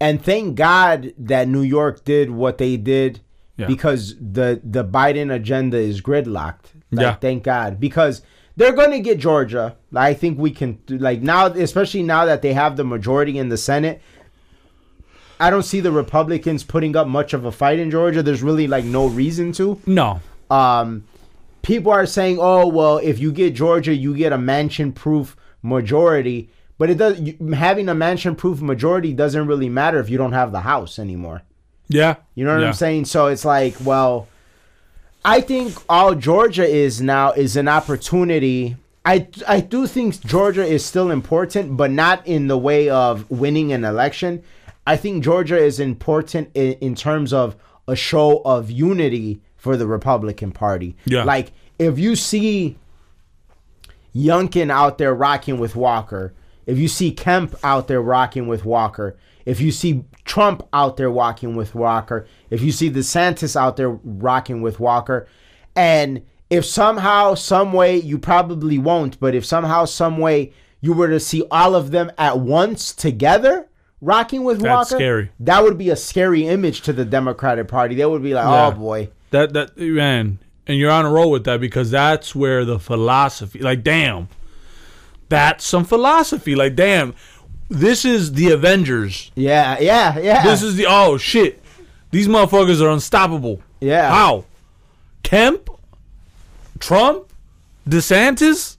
[0.00, 3.20] and thank God that New York did what they did
[3.56, 3.66] Yeah.
[3.66, 6.74] because the the Biden agenda is gridlocked.
[6.90, 7.14] Like, Yeah.
[7.14, 8.22] thank God because
[8.56, 9.76] they're going to get Georgia.
[9.94, 13.56] I think we can like now, especially now that they have the majority in the
[13.56, 14.00] Senate.
[15.40, 18.22] I don't see the Republicans putting up much of a fight in Georgia.
[18.22, 19.78] There's really like no reason to.
[19.86, 20.20] no,
[20.50, 21.04] um,
[21.62, 26.90] people are saying, "Oh, well, if you get Georgia, you get a Manchin-proof majority." But
[26.90, 30.60] it does you, having a Manchin-proof majority doesn't really matter if you don't have the
[30.60, 31.42] House anymore.
[31.88, 32.68] yeah, You know what Yeah.
[32.68, 33.06] I'm saying?
[33.06, 34.28] So it's like, well,
[35.24, 38.76] I think all Georgia is now is an opportunity.
[39.04, 43.72] I I do think Georgia is still important, but not in the way of winning
[43.72, 44.42] an election.
[44.86, 47.56] I think Georgia is important in, in terms of
[47.88, 50.94] a show of unity for the Republican Party.
[51.06, 51.24] Yeah.
[51.24, 52.76] Like if you see
[54.14, 56.32] Youngkin out there rocking with Walker,
[56.68, 59.16] if you see Kemp out there rocking with Walker,
[59.46, 63.88] if you see Trump out there walking with Walker, if you see DeSantis out there
[63.88, 65.26] rocking with Walker,
[65.74, 71.08] and if somehow, some way, you probably won't, but if somehow, some way, you were
[71.08, 73.66] to see all of them at once together
[74.00, 75.30] rocking with That's Walker, scary.
[75.40, 77.94] that would be a scary image to the Democratic Party.
[77.94, 78.66] They would be like, oh, Yeah.
[78.66, 79.08] oh boy.
[79.30, 83.58] That that man, and you're on a roll with that because that's where the philosophy.
[83.58, 84.28] Like, damn,
[85.28, 86.54] that's some philosophy.
[86.54, 87.14] Like, damn,
[87.68, 89.30] this is the Avengers.
[89.34, 90.44] Yeah, yeah, yeah.
[90.44, 91.62] This is the oh shit.
[92.10, 93.62] These motherfuckers are unstoppable.
[93.80, 94.10] Yeah.
[94.10, 94.44] How?
[95.22, 95.70] Kemp,
[96.78, 97.32] Trump,
[97.88, 98.76] DeSantis,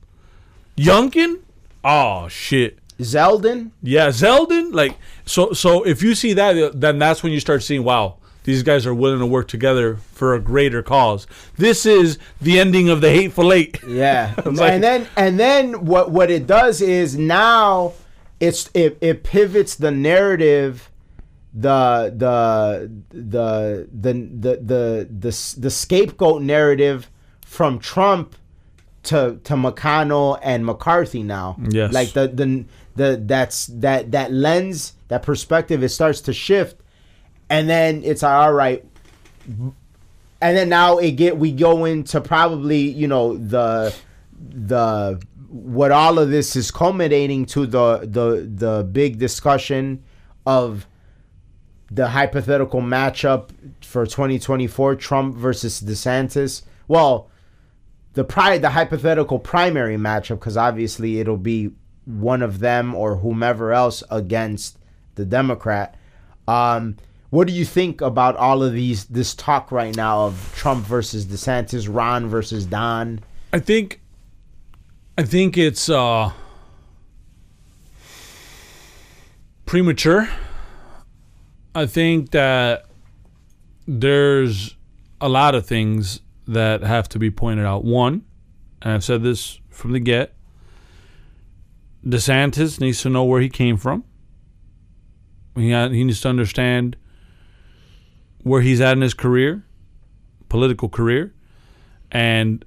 [0.78, 1.40] Youngkin.
[1.84, 2.80] Oh shit.
[3.00, 3.72] Zeldin.
[3.82, 4.74] Yeah, Zeldin.
[4.74, 5.54] Like so.
[5.54, 8.18] So if you see that, then that's when you start seeing, wow,
[8.50, 11.28] these guys are willing to work together for a greater cause.
[11.58, 13.78] This is the ending of the hateful eight.
[13.88, 17.94] Yeah, like- and then and then what what it does is now
[18.40, 20.90] it's it, it pivots the narrative,
[21.54, 27.08] the the the the the the the, the scapegoat narrative
[27.46, 28.36] from Trump
[29.04, 31.56] to to McConnell and McCarthy now.
[31.70, 31.94] Yes.
[31.94, 36.79] like the the the that's that that lens that perspective it starts to shift,
[37.50, 38.86] and then it's like, all right
[40.42, 43.94] and then now it get we go into probably you know the
[44.40, 50.04] the what all of this is culminating to the the the big discussion
[50.46, 50.88] of
[51.92, 53.50] the hypothetical matchup
[53.82, 56.62] for 2024 Trump versus DeSantis.
[56.88, 57.32] Well,
[58.14, 61.72] the pri- the hypothetical primary matchup because obviously it'll be
[62.06, 64.78] one of them or whomever else against
[65.16, 65.96] the Democrat.
[66.48, 66.98] Um,
[67.30, 71.26] what do you think about all of these this talk right now of Trump versus
[71.26, 73.22] DeSantis, Ron versus Don?
[73.54, 74.02] I think
[75.18, 76.32] I think it's uh
[79.66, 80.30] premature.
[81.76, 82.86] I think that
[83.88, 84.76] there's
[85.22, 87.84] a lot of things that have to be pointed out.
[87.84, 88.24] One,
[88.82, 90.34] and I've said this from the get,
[92.04, 94.04] DeSantis needs to know where he came from.
[95.56, 96.96] He, he needs to understand
[98.44, 99.66] where he's at in his career,
[100.48, 101.34] political career,
[102.12, 102.64] and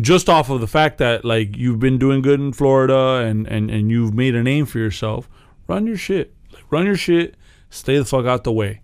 [0.00, 3.70] just off of the fact that like you've been doing good in Florida and and
[3.70, 5.28] and you've made a name for yourself,
[5.66, 6.34] run your shit.
[6.52, 7.36] Like, run your shit.
[7.70, 8.80] Stay the fuck out the way.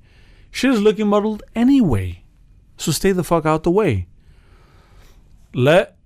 [0.50, 2.24] Shit is looking muddled anyway,
[2.76, 4.06] so stay the fuck out the way.
[5.54, 5.96] Let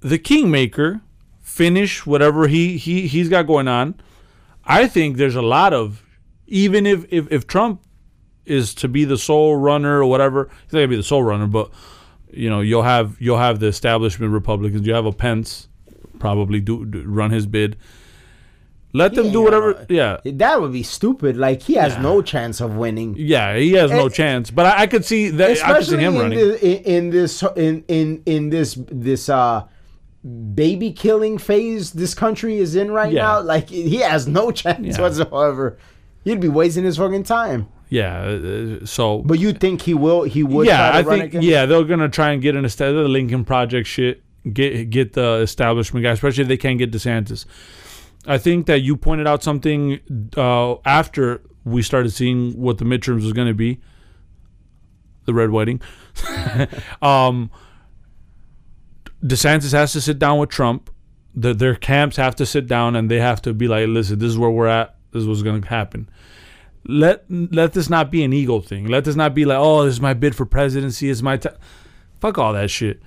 [0.00, 1.00] the kingmaker
[1.40, 3.94] finish whatever he he he's got going on.
[4.64, 6.04] I think there's a lot of
[6.46, 7.85] even if if, if Trump
[8.46, 11.46] is to be the sole runner or whatever, he's not gonna be the sole runner,
[11.46, 11.70] but
[12.32, 14.86] you know you'll have you'll have the establishment Republicans.
[14.86, 15.68] You have a Pence
[16.18, 17.76] probably do, do run his bid.
[18.92, 19.86] Let them Yeah, do whatever.
[19.90, 21.36] Yeah, That would be stupid.
[21.36, 22.00] Like he has Yeah.
[22.02, 23.14] no chance of winning.
[23.18, 24.50] yeah, he has no Eh, chance.
[24.50, 25.44] But I, I could see that.
[25.44, 25.62] I could see
[25.96, 26.38] especially him in, running.
[26.38, 29.64] the, in, this in in in this this uh
[30.54, 33.22] baby killing phase this country is in right Yeah.
[33.22, 35.78] now like he has no chance whatsoever
[36.24, 38.20] he'd be wasting his fucking time yeah.
[38.20, 41.84] uh, So but you think he will he would yeah, try I think yeah they're
[41.84, 44.22] gonna try and get an instead of the Lincoln Project shit.
[44.52, 47.46] Get get the establishment guy, especially if they can't get DeSantis.
[48.26, 50.00] I think that you pointed out something
[50.36, 53.80] uh, after we started seeing what the midterms was going to be.
[55.24, 55.80] The red wedding.
[57.02, 57.50] um,
[59.24, 60.90] DeSantis has to sit down with Trump.
[61.34, 64.28] The, their camps have to sit down and they have to be like, listen, this
[64.28, 64.96] is where we're at.
[65.10, 66.08] This is what's going to happen.
[66.88, 68.86] Let let this not be an ego thing.
[68.86, 71.10] Let this not be like, oh, this is my bid for presidency.
[71.10, 71.56] It's my time.
[72.20, 73.02] Fuck all that shit.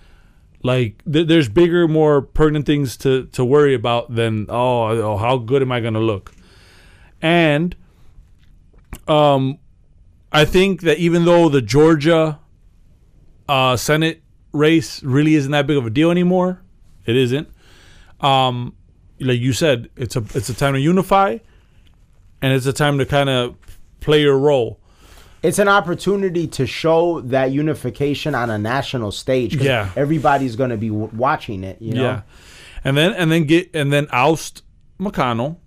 [0.61, 5.37] Like th- there's bigger, more pertinent things to to worry about than oh, oh how
[5.37, 6.33] good am I going to look?
[7.21, 7.75] And
[9.07, 9.59] um,
[10.31, 12.39] I think that even though the Georgia
[13.47, 14.21] uh, Senate
[14.51, 16.61] race really isn't that big of a deal anymore,
[17.05, 17.47] it isn't.
[18.19, 18.75] Um,
[19.19, 21.37] like you said, it's a it's a time to unify,
[22.41, 23.55] and it's a time to kind of
[23.99, 24.79] play your role.
[25.41, 29.55] it's an opportunity to show that unification on a national stage.
[29.55, 29.89] Yeah.
[29.95, 32.21] everybody's going to be w- watching it you know Yeah,
[32.83, 34.63] and then and then get and then oust
[34.99, 35.57] McConnell.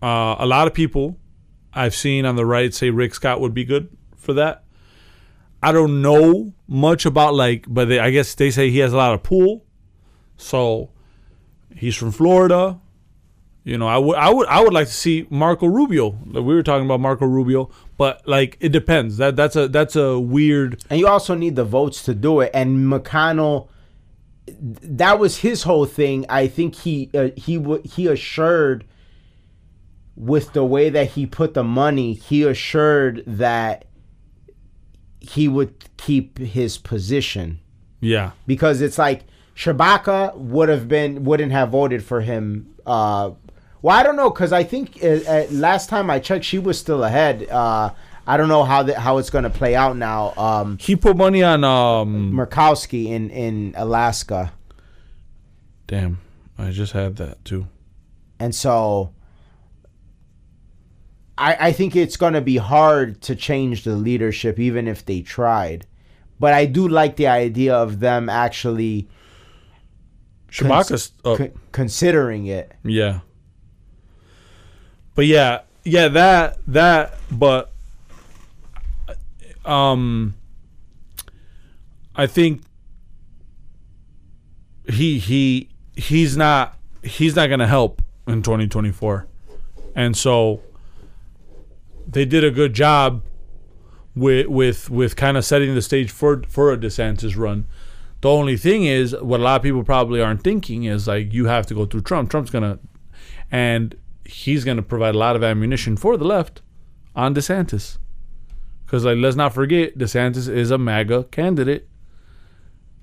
[0.00, 1.16] Uh, a lot of people
[1.74, 4.64] I've seen on the right say Rick Scott would be good for that.
[5.60, 8.96] I don't know much about like, but they, I guess they say he has a
[8.96, 9.64] lot of pull.
[10.36, 10.90] So
[11.74, 12.78] he's from Florida.
[13.68, 16.18] You know, I would I would I would like to see Marco Rubio.
[16.24, 19.18] Like, we were talking about Marco Rubio, but like it depends.
[19.18, 20.82] That that's a that's a weird.
[20.88, 22.50] And you also need the votes to do it.
[22.54, 23.68] And McConnell,
[24.46, 26.24] that was his whole thing.
[26.30, 28.86] I think he uh, he he assured
[30.16, 33.84] with the way that he put the money, he assured that
[35.20, 37.60] he would keep his position
[38.00, 42.74] Yeah, because it's like Tshibaka would have been wouldn't have voted for him.
[42.86, 43.32] Uh,
[43.82, 46.78] well, I don't know because I think uh, uh, last time I checked, she was
[46.78, 47.48] still ahead.
[47.48, 47.90] Uh,
[48.26, 50.34] I don't know how the, how it's going to play out now.
[50.36, 51.64] Um, he put money on.
[51.64, 54.52] um Murkowski in in Alaska,
[55.86, 56.20] Damn,
[56.58, 57.66] I just had that too.
[58.38, 59.12] and so
[61.38, 65.22] I I think it's going to be hard to change the leadership even if they
[65.22, 65.86] tried.
[66.40, 69.08] But I do like the idea of them actually
[70.50, 71.38] Tshibaka's up.
[71.38, 72.72] con- considering it.
[72.84, 73.20] Yeah.
[75.18, 77.72] But yeah, yeah, that that but
[79.64, 80.36] um
[82.14, 82.62] I think
[84.88, 89.26] he he he's not he's not going to help in 2024.
[89.96, 90.60] And so
[92.06, 93.24] they did a good job
[94.14, 97.66] with with with kind of setting the stage for for a DeSantis run.
[98.20, 101.46] The only thing is, what a lot of people probably aren't thinking is like you
[101.46, 102.30] have to go through Trump.
[102.30, 102.78] Trump's gonna,
[103.50, 103.96] and
[104.28, 106.62] he's gonna provide a lot of ammunition for the left
[107.16, 107.98] on DeSantis,
[108.84, 111.88] because like let's not forget, DeSantis is a MAGA candidate.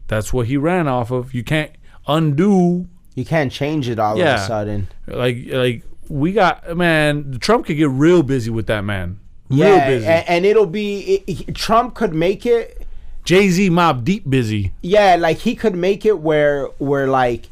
[0.08, 1.34] That's what he ran off of.
[1.34, 1.72] You can't
[2.08, 4.88] undo You can't change it all of a sudden.
[5.08, 7.40] like like we got man.
[7.40, 9.20] Trump could get real busy with that man.
[9.50, 10.06] Real yeah, busy.
[10.06, 12.86] And, and it'll be it, Trump could make it.
[13.24, 14.72] Jay Z Mobb Deep busy.
[14.84, 17.48] Yeah, like he could make it where where like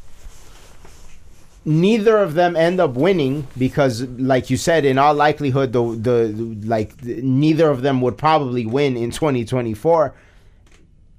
[1.64, 6.28] neither of them end up winning because like you said in all likelihood the the
[6.66, 10.14] like neither of them would probably win in 2024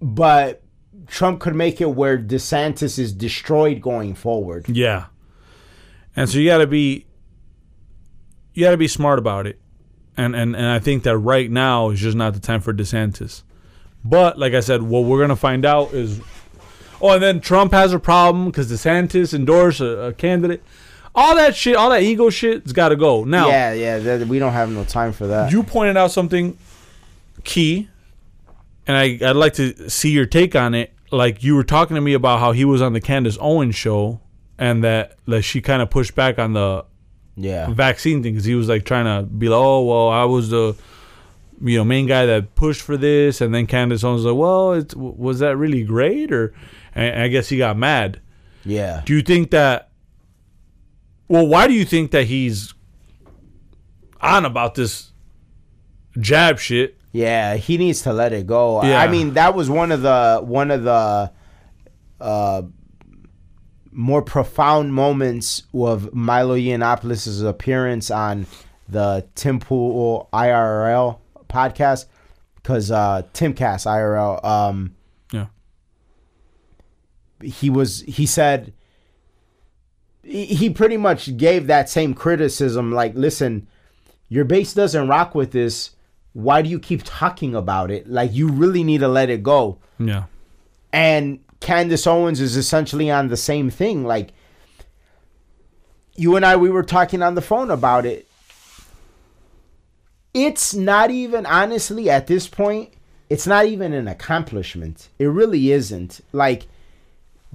[0.02, 0.62] but
[1.08, 4.68] Trump could make it where DeSantis is destroyed going forward.
[4.68, 5.06] Yeah.
[6.16, 7.06] And so you got to be
[8.54, 9.60] you got to be smart about it.
[10.18, 13.44] And, and and I think that right now is just not the time for DeSantis.
[14.04, 16.22] But like I said, what we're going to find out is
[17.06, 20.64] Oh, and then Trump has a problem cuz DeSantis endorsed a, a candidate.
[21.14, 23.24] All that shit, all that ego shit's got to go.
[23.24, 25.52] Now, Yeah, yeah, that, we don't have no time for that.
[25.52, 26.58] you pointed out something
[27.44, 27.88] key
[28.88, 30.94] and I, I'd like to see your take on it.
[31.12, 34.20] Like you were talking to me about how he was on the Candace Owens show,
[34.58, 36.86] and that that she kind of pushed back on the
[37.36, 37.70] yeah.
[37.70, 40.76] vaccine thing because he was like trying to be like, oh well, I was the
[41.62, 44.74] you know main guy that pushed for this, and then Candace Owens was like, well,
[44.74, 46.32] it, was that really great?
[46.32, 46.54] Or
[46.96, 48.22] and I guess he got mad.
[48.64, 49.04] Yeah.
[49.06, 49.90] Do you think that?
[51.28, 52.74] Well, why do you think that he's
[54.22, 55.12] on about this
[56.20, 56.98] jab shit?
[57.12, 58.84] Yeah, he needs to let it go.
[58.84, 59.00] Yeah.
[59.02, 61.32] I mean, that was one of the one of the
[62.20, 62.62] uh,
[63.92, 68.46] more profound moments of Milo Yiannopoulos' appearance on
[68.88, 72.06] the Tim Pool IRL podcast
[72.56, 74.44] because uh, Timcast IRL.
[74.44, 74.95] Um.
[77.44, 78.74] He was he said
[80.24, 83.68] he pretty much gave that same criticism like listen
[84.28, 85.92] your base doesn't rock with this.
[86.34, 88.10] Why do you keep talking about it?
[88.10, 89.80] Like you really need to let it go.
[90.00, 90.26] Yeah.
[90.92, 94.04] and Candace Owens is essentially on the same thing.
[94.04, 94.34] Like
[96.16, 98.28] you and I we were talking on the phone about it.
[100.34, 102.92] It's not even honestly at this point
[103.30, 105.10] it's not even an accomplishment.
[105.18, 106.22] It really isn't.
[106.32, 106.68] Like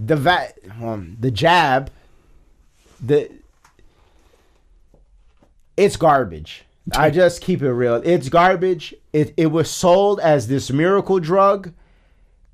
[0.05, 1.91] the va- um, the jab
[3.05, 3.31] the
[5.77, 6.65] it's garbage.
[6.95, 8.03] I just keep it real.
[8.05, 8.95] It's garbage.
[9.13, 11.73] It, it was sold as this miracle drug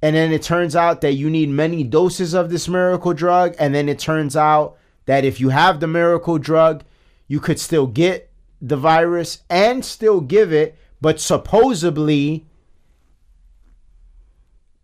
[0.03, 3.75] and then it turns out that you need many doses of this miracle drug and
[3.75, 4.77] then it turns out
[5.07, 6.85] that if you have the miracle drug
[7.29, 8.31] you could still get
[8.61, 12.45] the virus and still give it but supposedly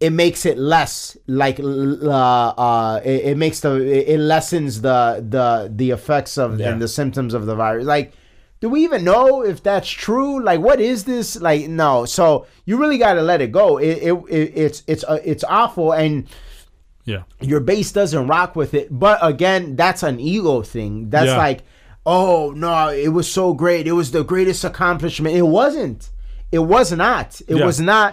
[0.07, 3.72] it makes it less like uh, uh it, it makes the
[4.14, 5.00] it lessens the
[5.34, 6.70] the the effects of Yeah.
[6.70, 8.12] and the symptoms of the virus like
[8.61, 12.76] do we even know if that's true like what is this like no so you
[12.82, 16.26] really got to let it go it, it, it it's it's uh, it's awful and
[17.05, 17.22] Yeah.
[17.40, 18.86] your base doesn't rock with it.
[19.05, 21.11] But again, that's an ego thing.
[21.11, 21.46] That's Yeah.
[21.46, 21.61] like,
[22.07, 23.86] oh no, it was so great.
[23.88, 25.34] It was the greatest accomplishment.
[25.34, 26.11] It wasn't.
[26.53, 27.40] It was not.
[27.48, 27.66] It Yeah.
[27.66, 28.11] was not.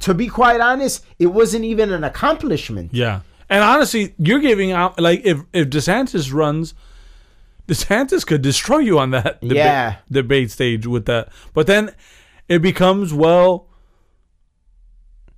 [0.00, 2.90] To be quite honest, it wasn't even an accomplishment.
[2.92, 3.20] Yeah.
[3.50, 6.74] And honestly, you're giving out like if if DeSantis runs,
[7.68, 9.96] DeSantis could destroy you on that deba- Yeah.
[10.10, 11.28] debate stage with that.
[11.54, 11.94] But then
[12.48, 13.66] it becomes well.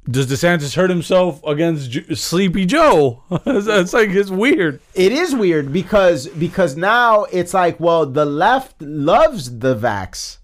[0.09, 3.23] Does DeSantis hurt himself against J- Sleepy Joe?
[3.47, 4.81] it's, it's like it's weird.
[4.95, 10.39] It is weird because because now it's like, well, the left loves the vax.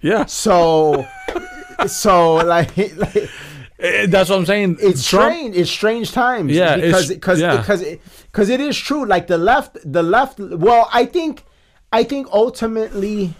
[0.00, 1.04] Yeah, So
[1.86, 3.30] so like, like
[3.80, 4.78] Eh, that's what I'm saying.
[4.80, 5.56] it's Trump- strange.
[5.56, 6.52] It's strange times.
[6.52, 7.58] Yeah, because because yeah.
[7.58, 7.84] because
[8.24, 9.06] because it is true.
[9.06, 10.40] Like the left, the left.
[10.40, 11.44] Well, I think,
[11.92, 13.34] I think ultimately,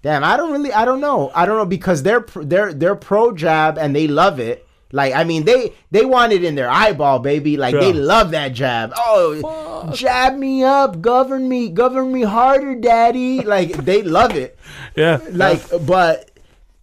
[0.00, 3.32] damn, I don't really, I don't know, I don't know because they're they're they're pro
[3.32, 4.66] jab and they love it.
[4.92, 7.58] Like I mean, they they want it in their eyeball, baby.
[7.58, 8.92] Like they love that jab.
[8.96, 13.42] Oh, jab me up, govern me, govern me harder, daddy.
[13.42, 14.58] Like they love it
[14.96, 16.30] Yeah, like but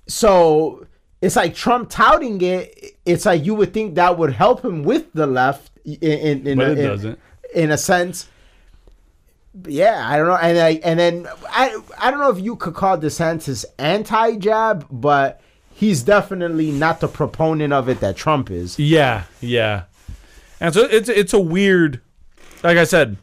[0.08, 0.86] so
[1.22, 2.97] it's like Trump touting it.
[3.06, 6.58] It's like you would think that would help him with the left in in, in,
[6.58, 7.20] But a, it in- doesn't.
[7.56, 8.30] in a sense.
[9.68, 12.74] Yeah, I don't know, and I, and then I I don't know if you could
[12.74, 15.41] call DeSantis anti-jab, but
[15.76, 18.80] he's definitely not the proponent of it that Trump is.
[18.80, 19.84] Yeah, yeah.
[20.60, 22.01] And so it's it's a weird
[22.64, 23.18] like I said,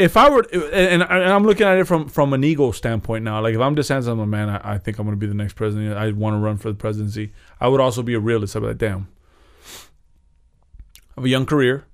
[0.00, 3.40] if I were and, and I'm looking at it from from an ego standpoint now,
[3.40, 5.54] like if I'm DeSantis, I'm a man, I, I think I'm gonna be the next
[5.54, 5.96] president.
[5.96, 7.32] I want to run for the presidency.
[7.60, 8.56] I would also be a realist.
[8.56, 9.08] I'd be like, damn.
[11.10, 11.84] I have a young career.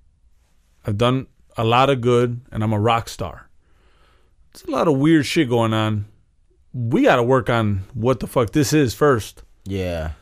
[0.86, 1.26] I've done
[1.57, 3.48] a lot of good and I'm a rock star.
[4.52, 6.07] It's a lot of weird shit going on.
[6.72, 10.12] We gotta work on what the fuck this is first Yeah,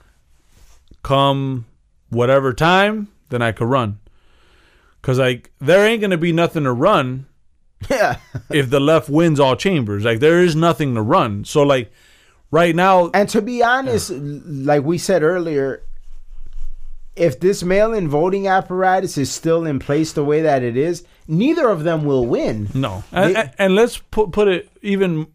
[1.03, 1.67] come
[2.09, 3.99] whatever time, then I could run.
[5.03, 7.27] Cause like there ain't gonna be nothing to run
[7.91, 8.17] yeah,
[8.51, 10.05] if the left wins all chambers.
[10.05, 11.45] Like there is nothing to run.
[11.45, 11.93] So like
[12.51, 15.83] right now, And to be honest, like we said earlier,
[17.17, 21.69] if this mail-in voting apparatus is still in place the way that it is, neither
[21.69, 22.69] of them will win.
[22.75, 23.05] no.
[23.13, 25.29] And, They- and- and let's put put it even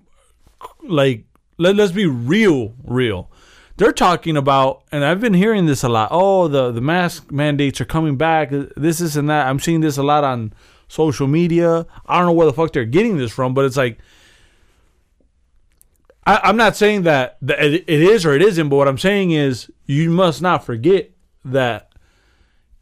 [0.83, 1.23] like
[1.57, 3.29] let, let's be real, real.
[3.77, 6.09] They're talking about, and I've been hearing this a lot.
[6.11, 8.49] Oh, the the mask mandates are coming back.
[8.75, 9.47] This, is and that.
[9.47, 10.51] I'm seeing this a lot on
[10.89, 11.85] social media.
[12.05, 13.99] I don't know where the fuck they're getting this from, but it's like
[16.29, 19.31] I, I'm not saying that, that it is or it isn't, but what I'm saying
[19.31, 21.09] is you must not forget
[21.43, 21.91] that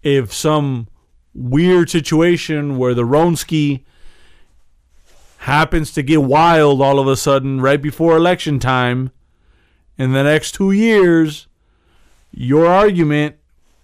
[0.03, 0.87] if some
[1.33, 3.83] weird situation where the Ronski
[5.39, 9.11] happens to get wild all of a sudden right before election time
[9.97, 11.47] in the next two years,
[12.31, 13.37] your argument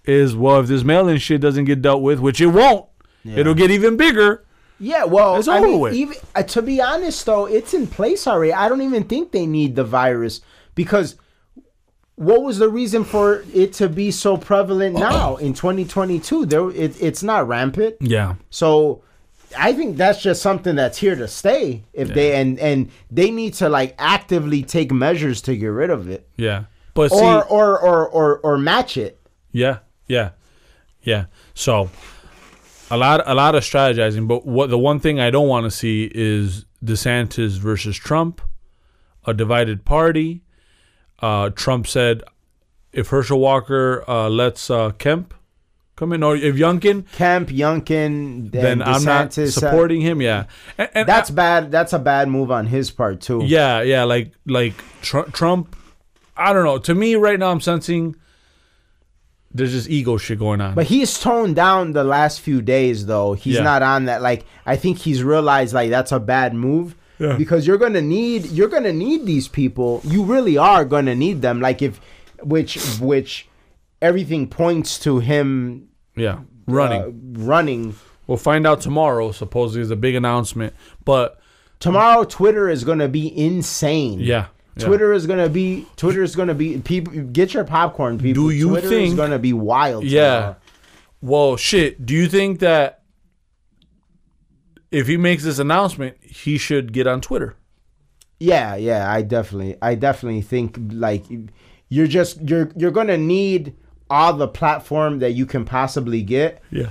[0.04, 2.86] is well, if this mail in shit doesn't get dealt with, which it won't,
[3.24, 4.44] it'll get even bigger.
[4.78, 5.94] Yeah, well, It's I mean, with.
[5.94, 8.52] even uh, to be honest though, it's in place already.
[8.52, 10.40] I don't even think they need the virus
[10.74, 11.16] because
[12.16, 16.46] what was the reason for it to be so prevalent now in 2022?
[16.46, 17.96] There, it, it's not rampant.
[18.00, 18.34] Yeah.
[18.50, 19.02] So
[19.56, 21.84] I think that's just something that's here to stay.
[21.92, 26.08] If they and and they need to like actively take measures to get rid of
[26.08, 26.64] it, Yeah.
[26.94, 29.20] But see, or or or or or match it.
[29.50, 30.30] Yeah, yeah,
[31.02, 31.26] yeah.
[31.54, 31.90] So
[32.94, 34.28] a lot, a lot of strategizing.
[34.28, 38.40] But what the one thing I don't want to see is DeSantis versus Trump,
[39.24, 40.42] a divided party.
[41.18, 42.22] Uh, Trump said,
[42.92, 45.34] if Herschel Walker uh, lets uh, Kemp
[45.96, 50.22] come in, or if Youngkin, Kemp, Youngkin, then and I'm not DeSantis, uh, supporting him.
[50.22, 50.44] Yeah,
[50.78, 51.72] and, and That's bad.
[51.72, 53.42] That's a bad move on his part too.
[53.44, 55.74] Yeah, yeah, like like Tr- Trump.
[56.36, 56.78] I don't know.
[56.78, 58.14] To me, right now, I'm sensing
[59.54, 60.74] there's just ego shit going on.
[60.74, 63.34] But he's toned down the last few days, though.
[63.34, 63.62] He's Yeah.
[63.62, 64.20] not on that.
[64.20, 67.36] Like I think he's realized like that's a bad move Yeah.
[67.36, 70.00] because you're gonna need you're gonna need these people.
[70.04, 71.60] You really are gonna need them.
[71.60, 72.00] Like if
[72.42, 73.48] which which
[74.02, 77.00] everything points to him yeah, running.
[77.02, 77.10] uh,
[77.44, 77.94] running.
[78.26, 79.32] We'll find out tomorrow.
[79.32, 80.74] Supposedly, is a big announcement.
[81.04, 81.38] But
[81.80, 84.18] Tomorrow, Twitter is gonna be insane.
[84.20, 84.46] yeah,
[84.76, 84.86] yeah.
[84.86, 88.44] Twitter is gonna be Twitter is gonna be people get your popcorn people.
[88.44, 90.04] Do you Twitter is gonna be wild?
[90.04, 90.30] Yeah.
[90.36, 90.56] tomorrow.
[91.22, 92.04] Well, shit.
[92.04, 93.02] Do you think that
[94.90, 97.56] if he makes this announcement, he should get on Twitter?
[98.38, 101.24] Yeah, yeah, I definitely, I definitely think like
[101.88, 103.74] you're just you're you're gonna need
[104.10, 106.90] all the platform that you can possibly get Yeah.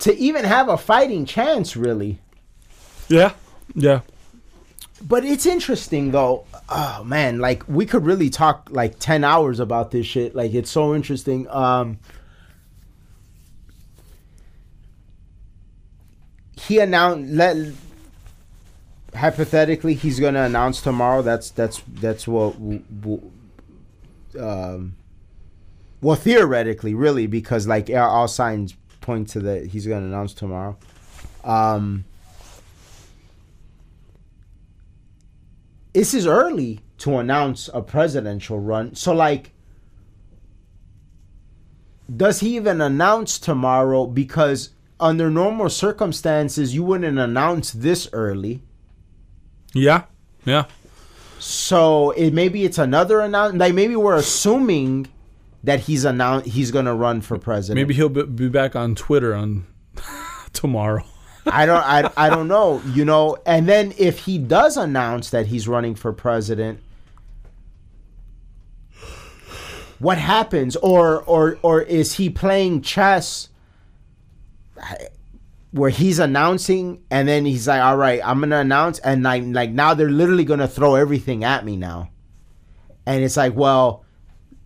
[0.00, 2.20] to even have a fighting chance, really.
[3.08, 3.32] Yeah.
[3.74, 4.00] Yeah.
[5.02, 6.44] But it's interesting though.
[6.68, 10.34] Oh man, like we could really talk like ten hours about this shit.
[10.34, 11.48] Like it's so interesting.
[11.48, 11.98] Um,
[16.60, 17.56] he announced let
[19.14, 21.22] hypothetically he's gonna announce tomorrow.
[21.22, 22.56] That's that's that's what.
[24.38, 24.96] Um,
[26.00, 30.76] well, theoretically, really, because like all signs point to that he's gonna announce tomorrow.
[31.44, 32.04] Um,
[35.96, 38.94] this is early to announce a presidential run.
[38.94, 39.52] So like
[42.14, 44.70] does he even announce tomorrow because
[45.00, 48.62] under normal circumstances you wouldn't announce this early.
[49.72, 50.04] Yeah.
[50.44, 50.66] Yeah.
[51.38, 53.60] So it maybe it's another announcement.
[53.60, 55.08] Like maybe we're assuming
[55.64, 57.76] that he's announced he's gonna run for president.
[57.76, 59.66] Maybe he'll be, be back on Twitter on
[60.52, 61.06] tomorrow.
[61.46, 63.36] I don't I, I don't know, you know.
[63.46, 66.80] And then if he does announce that he's running for president,
[69.98, 73.48] what happens or or or is he playing chess
[75.70, 79.42] where he's announcing and then he's like, "All right, I'm going to announce." And like
[79.46, 82.10] like now they're literally going to throw everything at me now.
[83.06, 84.04] And it's like, "Well,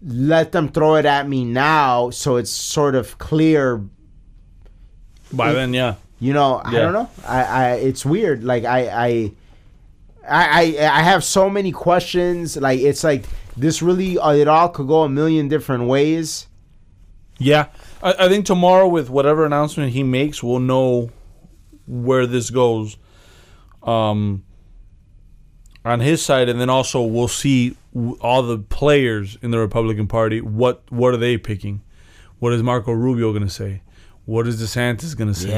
[0.02, 3.84] let them throw it at me now so it's sort of clear
[5.32, 5.96] By then, yeah.
[6.20, 7.10] You know, I don't know.
[7.26, 8.44] I, I it's weird.
[8.44, 9.32] Like I, I,
[10.28, 12.56] I, I, I have so many questions.
[12.56, 13.24] Like it's like
[13.56, 16.46] this really, uh, it all could go a million different ways.
[17.38, 17.68] Yeah,
[18.02, 21.10] I, I think tomorrow with whatever announcement he makes, we'll know
[21.86, 22.96] where this goes.
[23.82, 24.44] Um,
[25.84, 30.06] on his side, and then also we'll see w- all the players in the Republican
[30.06, 30.40] Party.
[30.40, 31.82] What what are they picking?
[32.38, 33.82] What is Marco Rubio going to say?
[34.26, 35.48] What is DeSantis going to say?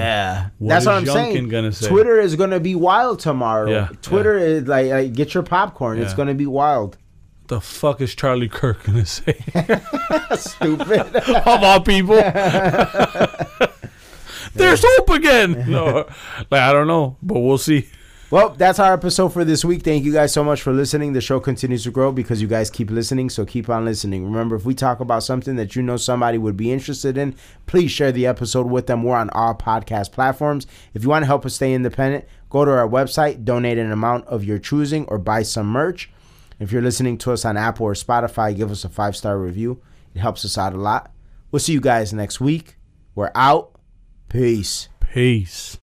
[0.58, 1.48] What that's is what I'm Youngkin saying.
[1.48, 1.88] gonna say?
[1.88, 3.70] Twitter is gonna be wild tomorrow.
[3.70, 6.00] Yeah, Twitter is like, like get your popcorn.
[6.00, 6.96] It's gonna be wild.
[7.48, 9.34] The fuck is Charlie Kirk going to say?
[10.36, 11.16] Stupid.
[11.16, 12.14] of all people.
[14.54, 15.70] There's hope again.
[15.70, 16.06] No,
[16.50, 17.88] like I don't know, but we'll see.
[18.32, 19.82] Well, that's our episode for this week.
[19.82, 21.12] Thank you guys so much for listening.
[21.12, 24.24] The show continues to grow because you guys keep listening, so keep on listening.
[24.24, 27.36] Remember, if we talk about something that you know somebody would be interested in,
[27.66, 29.02] please share the episode with them.
[29.02, 30.66] We're on all podcast platforms.
[30.94, 34.24] If you want to help us stay independent, go to our website, donate an amount
[34.28, 36.10] of your choosing, or buy some merch.
[36.58, 39.82] If you're listening to us on Apple or Spotify, give us a five star review.
[40.14, 41.12] It helps us out a lot.
[41.50, 42.78] We'll see you guys next week.
[43.14, 43.78] We're out.
[44.30, 44.88] Peace.
[45.00, 45.81] Peace.